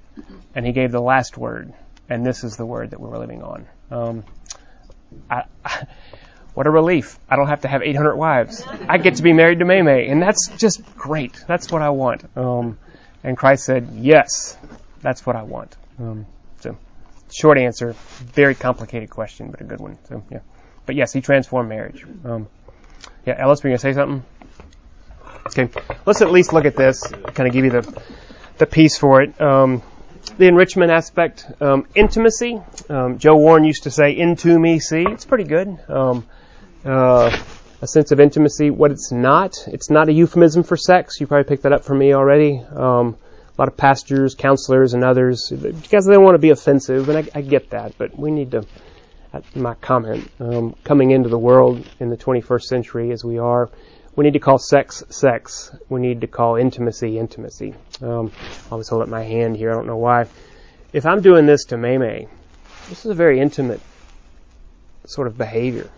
[0.54, 1.72] and he gave the last word,
[2.08, 3.66] and this is the word that we're living on.
[3.90, 4.24] Um,
[5.30, 5.86] I, I,
[6.54, 7.18] what a relief.
[7.28, 8.62] I don't have to have 800 wives.
[8.88, 11.42] I get to be married to Maymay, and that's just great.
[11.46, 12.24] That's what I want.
[12.36, 12.78] Um,
[13.24, 14.56] and Christ said, yes,
[15.00, 15.76] that's what I want.
[15.98, 16.26] Um,
[16.60, 16.76] so,
[17.32, 19.98] short answer, very complicated question, but a good one.
[20.08, 20.40] So, yeah.
[20.86, 22.04] But yes, he transformed marriage.
[22.24, 22.48] Um,
[23.26, 24.24] yeah, Ellis, were you going to say something?
[25.46, 25.68] Okay,
[26.06, 28.02] let's at least look at this, kind of give you the,
[28.58, 29.40] the piece for it.
[29.40, 29.82] Um,
[30.36, 32.60] the enrichment aspect, um, intimacy.
[32.88, 35.04] Um, Joe Warren used to say, into me, see.
[35.08, 35.78] It's pretty good.
[35.88, 36.26] Um,
[36.84, 37.36] uh,
[37.82, 38.70] a sense of intimacy.
[38.70, 41.20] What it's not, it's not a euphemism for sex.
[41.20, 42.58] You probably picked that up from me already.
[42.58, 43.16] Um,
[43.56, 47.18] a lot of pastors, counselors, and others, because they don't want to be offensive, and
[47.18, 48.64] I, I get that, but we need to
[49.54, 50.30] my comment.
[50.40, 53.70] Um, coming into the world in the 21st century as we are,
[54.16, 55.74] we need to call sex sex.
[55.88, 57.74] We need to call intimacy intimacy.
[58.02, 58.32] Um,
[58.66, 59.70] I always hold up my hand here.
[59.70, 60.26] I don't know why.
[60.92, 62.28] If I'm doing this to Maymay,
[62.88, 63.80] this is a very intimate
[65.06, 65.88] sort of behavior.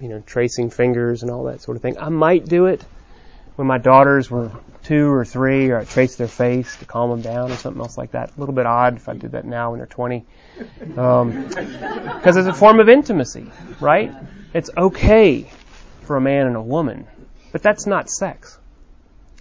[0.00, 1.98] You know, tracing fingers and all that sort of thing.
[1.98, 2.82] I might do it
[3.56, 4.50] when my daughters were
[4.82, 7.98] two or three, or I trace their face to calm them down or something else
[7.98, 8.36] like that.
[8.36, 10.24] A little bit odd if I did that now when they're 20.
[10.78, 11.44] Because um,
[12.24, 13.46] it's a form of intimacy,
[13.80, 14.12] right?
[14.54, 15.50] It's okay
[16.02, 17.06] for a man and a woman,
[17.52, 18.58] but that's not sex.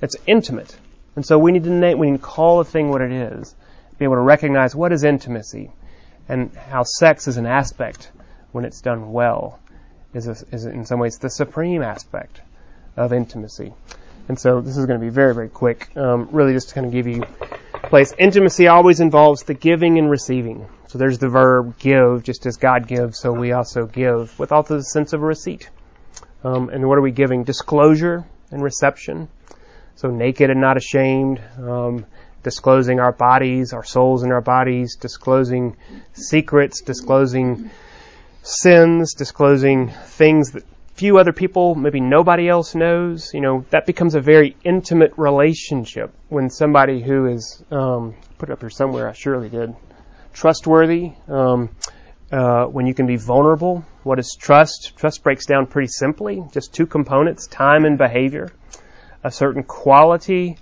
[0.01, 0.78] It's intimate.
[1.16, 3.55] And so we need to name, we need to call a thing what it is,
[3.97, 5.72] be able to recognize what is intimacy
[6.28, 8.12] and how sex is an aspect
[8.51, 9.60] when it's done well
[10.14, 12.41] is, a, is in some ways the supreme aspect
[12.95, 13.73] of intimacy.
[14.27, 15.89] And so this is going to be very, very quick.
[15.97, 17.23] Um, really just to kind of give you
[17.83, 18.13] place.
[18.17, 20.67] Intimacy always involves the giving and receiving.
[20.87, 24.77] So there's the verb give, just as God gives, so we also give, with also
[24.77, 25.69] the sense of receipt.
[26.43, 27.43] Um, and what are we giving?
[27.43, 29.29] Disclosure and reception.
[29.95, 31.41] So naked and not ashamed.
[31.57, 32.05] Um,
[32.43, 35.75] disclosing our bodies, our souls and our bodies, disclosing
[36.13, 37.69] secrets, disclosing
[38.43, 40.63] sins, disclosing things that
[41.00, 46.14] few other people, maybe nobody else knows, you know, that becomes a very intimate relationship
[46.28, 49.74] when somebody who is, um, put up here somewhere, I surely did,
[50.34, 51.70] trustworthy, um,
[52.34, 53.86] uh, when you can be vulnerable.
[54.04, 54.97] What is trust?
[54.97, 58.52] Trust breaks down pretty simply, just two components, time and behavior.
[59.24, 60.58] A certain quality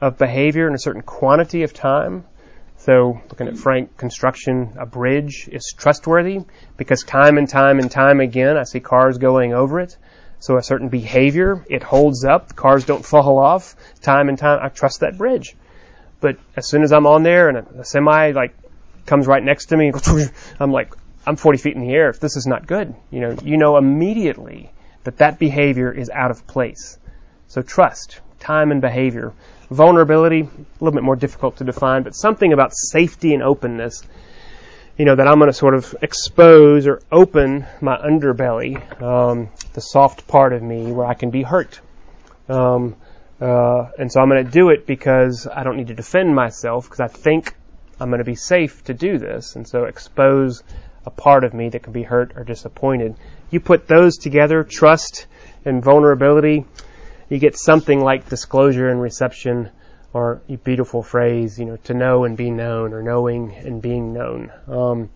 [0.00, 2.24] of behavior and a certain quantity of time.
[2.84, 6.40] So looking at Frank construction, a bridge is trustworthy
[6.76, 9.96] because time and time and time again I see cars going over it.
[10.40, 14.58] So a certain behavior, it holds up, the cars don't fall off, time and time,
[14.60, 15.54] I trust that bridge.
[16.20, 18.52] But as soon as I'm on there and a, a semi like
[19.06, 19.92] comes right next to me,
[20.58, 20.92] I'm like,
[21.24, 22.08] I'm 40 feet in the air.
[22.08, 24.72] If this is not good, you know, you know immediately
[25.04, 26.98] that that behavior is out of place.
[27.46, 29.32] So trust, time and behavior
[29.72, 34.02] vulnerability, a little bit more difficult to define, but something about safety and openness,
[34.96, 39.80] you know, that I'm going to sort of expose or open my underbelly, um, the
[39.80, 41.80] soft part of me where I can be hurt.
[42.48, 42.96] Um,
[43.40, 46.84] uh, and so I'm going to do it because I don't need to defend myself
[46.84, 47.54] because I think
[47.98, 49.56] I'm going to be safe to do this.
[49.56, 50.62] And so expose
[51.04, 53.16] a part of me that can be hurt or disappointed.
[53.50, 55.26] You put those together, trust
[55.64, 56.64] and vulnerability,
[57.32, 59.70] you get something like disclosure and reception
[60.12, 64.12] or a beautiful phrase, you know, to know and be known or knowing and being
[64.12, 64.52] known.
[64.68, 65.10] Um,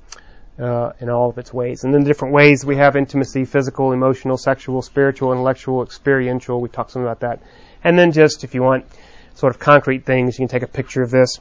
[0.58, 1.84] uh, in all of its ways.
[1.84, 6.62] And then the different ways we have intimacy, physical, emotional, sexual, spiritual, intellectual, experiential.
[6.62, 7.42] We talked some about that.
[7.84, 8.86] And then just, if you want
[9.34, 11.40] sort of concrete things, you can take a picture of this.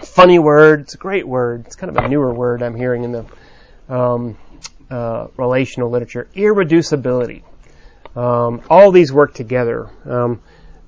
[0.00, 0.80] Funny word.
[0.80, 1.66] It's a great word.
[1.66, 3.26] It's kind of a newer word I'm hearing in the
[3.94, 4.38] um,
[4.90, 6.26] uh, relational literature.
[6.34, 7.42] Irreducibility.
[8.16, 9.88] Um, all these work together.
[10.04, 10.40] Um,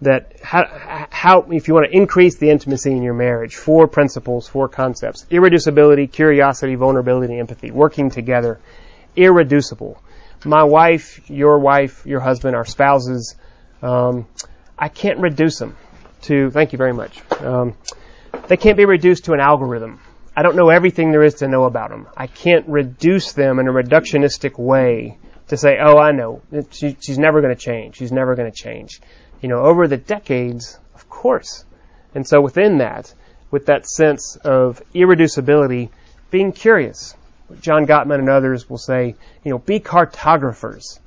[0.02, 4.48] that how, how, if you want to increase the intimacy in your marriage, four principles,
[4.48, 8.60] four concepts: irreducibility, curiosity, vulnerability, empathy, working together.
[9.14, 10.02] Irreducible.
[10.44, 13.36] My wife, your wife, your husband, our spouses.
[13.80, 14.26] Um,
[14.76, 15.76] I can't reduce them
[16.22, 16.50] to.
[16.50, 17.20] Thank you very much.
[17.40, 17.74] Um,
[18.48, 20.00] they can't be reduced to an algorithm.
[20.34, 22.08] I don't know everything there is to know about them.
[22.16, 25.18] I can't reduce them in a reductionistic way
[25.52, 26.42] to say, "Oh, I know.
[26.70, 27.96] She, she's never going to change.
[27.96, 29.00] She's never going to change."
[29.42, 31.64] you know, over the decades, of course.
[32.14, 33.12] And so within that,
[33.50, 35.90] with that sense of irreducibility,
[36.30, 37.14] being curious.
[37.60, 41.00] John Gottman and others will say, you know, be cartographers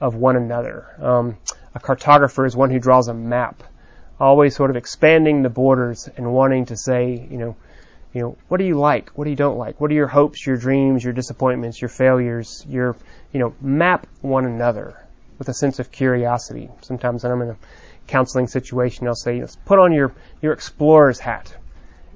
[0.00, 0.86] of one another.
[1.00, 1.38] Um,
[1.74, 3.62] a cartographer is one who draws a map,
[4.20, 7.56] always sort of expanding the borders and wanting to say, you know,
[8.12, 9.10] you know, what do you like?
[9.10, 9.80] What do you don't like?
[9.80, 12.64] What are your hopes, your dreams, your disappointments, your failures?
[12.68, 12.96] Your,
[13.32, 14.96] you know, map one another
[15.38, 16.68] with a sense of curiosity.
[16.82, 17.56] Sometimes when I'm in a
[18.06, 20.12] counseling situation, I'll say, let's put on your,
[20.42, 21.54] your explorer's hat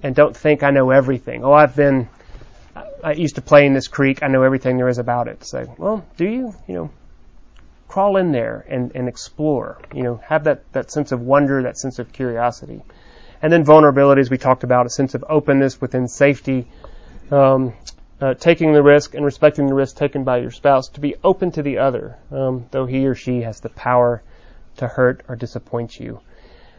[0.03, 1.45] and don't think I know everything.
[1.45, 2.09] Oh, I've been,
[3.03, 4.23] I used to play in this creek.
[4.23, 5.45] I know everything there is about it.
[5.45, 6.55] Say, well, do you?
[6.69, 6.91] You know,
[7.89, 9.81] crawl in there and, and explore.
[9.95, 12.83] You know, have that, that sense of wonder, that sense of curiosity.
[13.41, 16.67] And then vulnerability, as we talked about, a sense of openness within safety.
[17.31, 17.75] Um,
[18.25, 21.51] uh, taking the risk and respecting the risk taken by your spouse to be open
[21.51, 24.23] to the other, um, though he or she has the power
[24.79, 26.19] to hurt or disappoint you.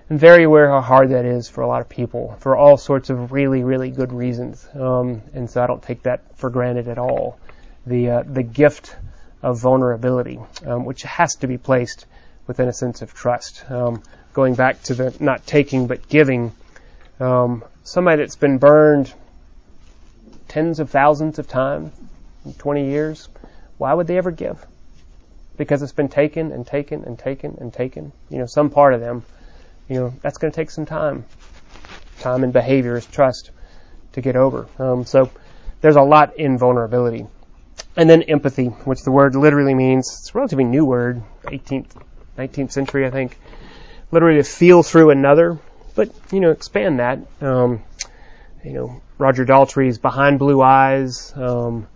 [0.09, 3.11] I'm very aware how hard that is for a lot of people for all sorts
[3.11, 4.67] of really, really good reasons.
[4.73, 7.39] Um, and so I don't take that for granted at all.
[7.85, 8.95] The, uh, the gift
[9.43, 12.07] of vulnerability, um, which has to be placed
[12.47, 13.69] within a sense of trust.
[13.69, 14.01] Um,
[14.33, 16.53] going back to the not taking but giving,
[17.19, 19.13] um, somebody that's been burned
[20.55, 21.91] tens of thousands of times
[22.45, 23.27] in 20 years,
[23.77, 24.65] why would they ever give?
[25.57, 28.13] Because it's been taken and taken and taken and taken.
[28.29, 29.25] You know, some part of them,
[29.89, 31.25] you know, that's going to take some time.
[32.21, 33.51] Time and behavior is trust
[34.13, 34.69] to get over.
[34.79, 35.29] Um, so
[35.81, 37.27] there's a lot in vulnerability.
[37.97, 42.01] And then empathy, which the word literally means, it's a relatively new word, 18th,
[42.37, 43.37] 19th century, I think.
[44.09, 45.59] Literally to feel through another,
[45.95, 47.19] but, you know, expand that.
[47.41, 47.83] Um,
[48.66, 51.88] you know, Roger Daltrey's Behind Blue Eyes, um,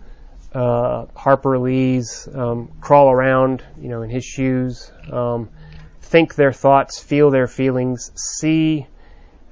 [0.54, 5.50] uh, Harper Lee's um, Crawl Around, you know, in his shoes, um,
[6.00, 8.86] think their thoughts, feel their feelings, see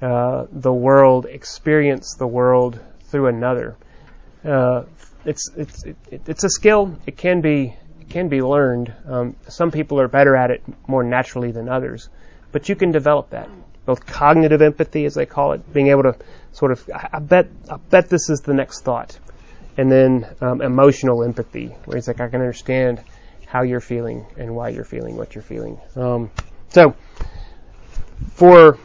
[0.01, 3.75] uh, the world, experience the world through another.
[4.43, 4.83] Uh,
[5.25, 6.97] it's it's it, it's a skill.
[7.05, 8.93] It can be it can be learned.
[9.05, 12.09] Um, some people are better at it more naturally than others,
[12.53, 13.49] but you can develop that
[13.89, 16.15] both cognitive empathy, as they call it, being able to
[16.51, 19.17] sort of, I bet, I bet this is the next thought,
[19.77, 23.03] and then um, emotional empathy, where it's like I can understand
[23.47, 25.81] how you're feeling and why you're feeling what you're feeling.
[25.95, 26.29] Um,
[26.67, 26.93] so,
[28.35, 28.77] for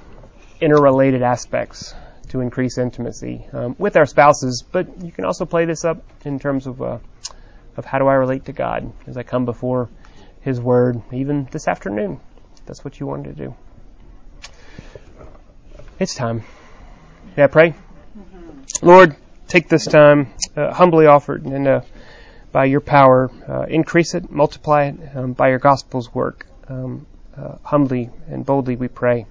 [0.58, 1.94] interrelated aspects
[2.30, 6.38] to increase intimacy um, with our spouses, but you can also play this up in
[6.38, 6.98] terms of uh,
[7.76, 9.90] of how do I relate to God as I come before
[10.40, 12.20] His Word, even this afternoon.
[12.64, 13.54] That's what you wanted to do.
[15.98, 16.42] It's time.
[17.36, 17.70] May I pray?
[17.70, 18.86] Mm-hmm.
[18.86, 19.16] Lord,
[19.46, 21.80] take this time, uh, humbly offered, and uh,
[22.50, 26.46] by your power, uh, increase it, multiply it um, by your gospel's work.
[26.68, 29.26] Um, uh, humbly and boldly we pray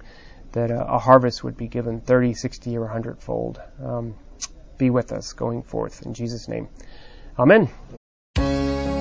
[0.52, 3.60] that uh, a harvest would be given 30, 60, or 100 fold.
[3.82, 4.14] Um,
[4.78, 6.04] be with us going forth.
[6.04, 6.68] In Jesus' name.
[7.38, 7.68] Amen.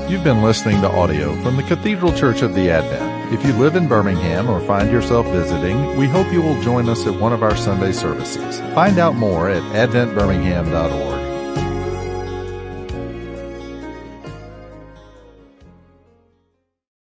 [0.09, 3.12] You've been listening to audio from the Cathedral Church of the Advent.
[3.33, 7.07] If you live in Birmingham or find yourself visiting, we hope you will join us
[7.07, 8.59] at one of our Sunday services.
[8.75, 11.22] Find out more at adventbirmingham.org.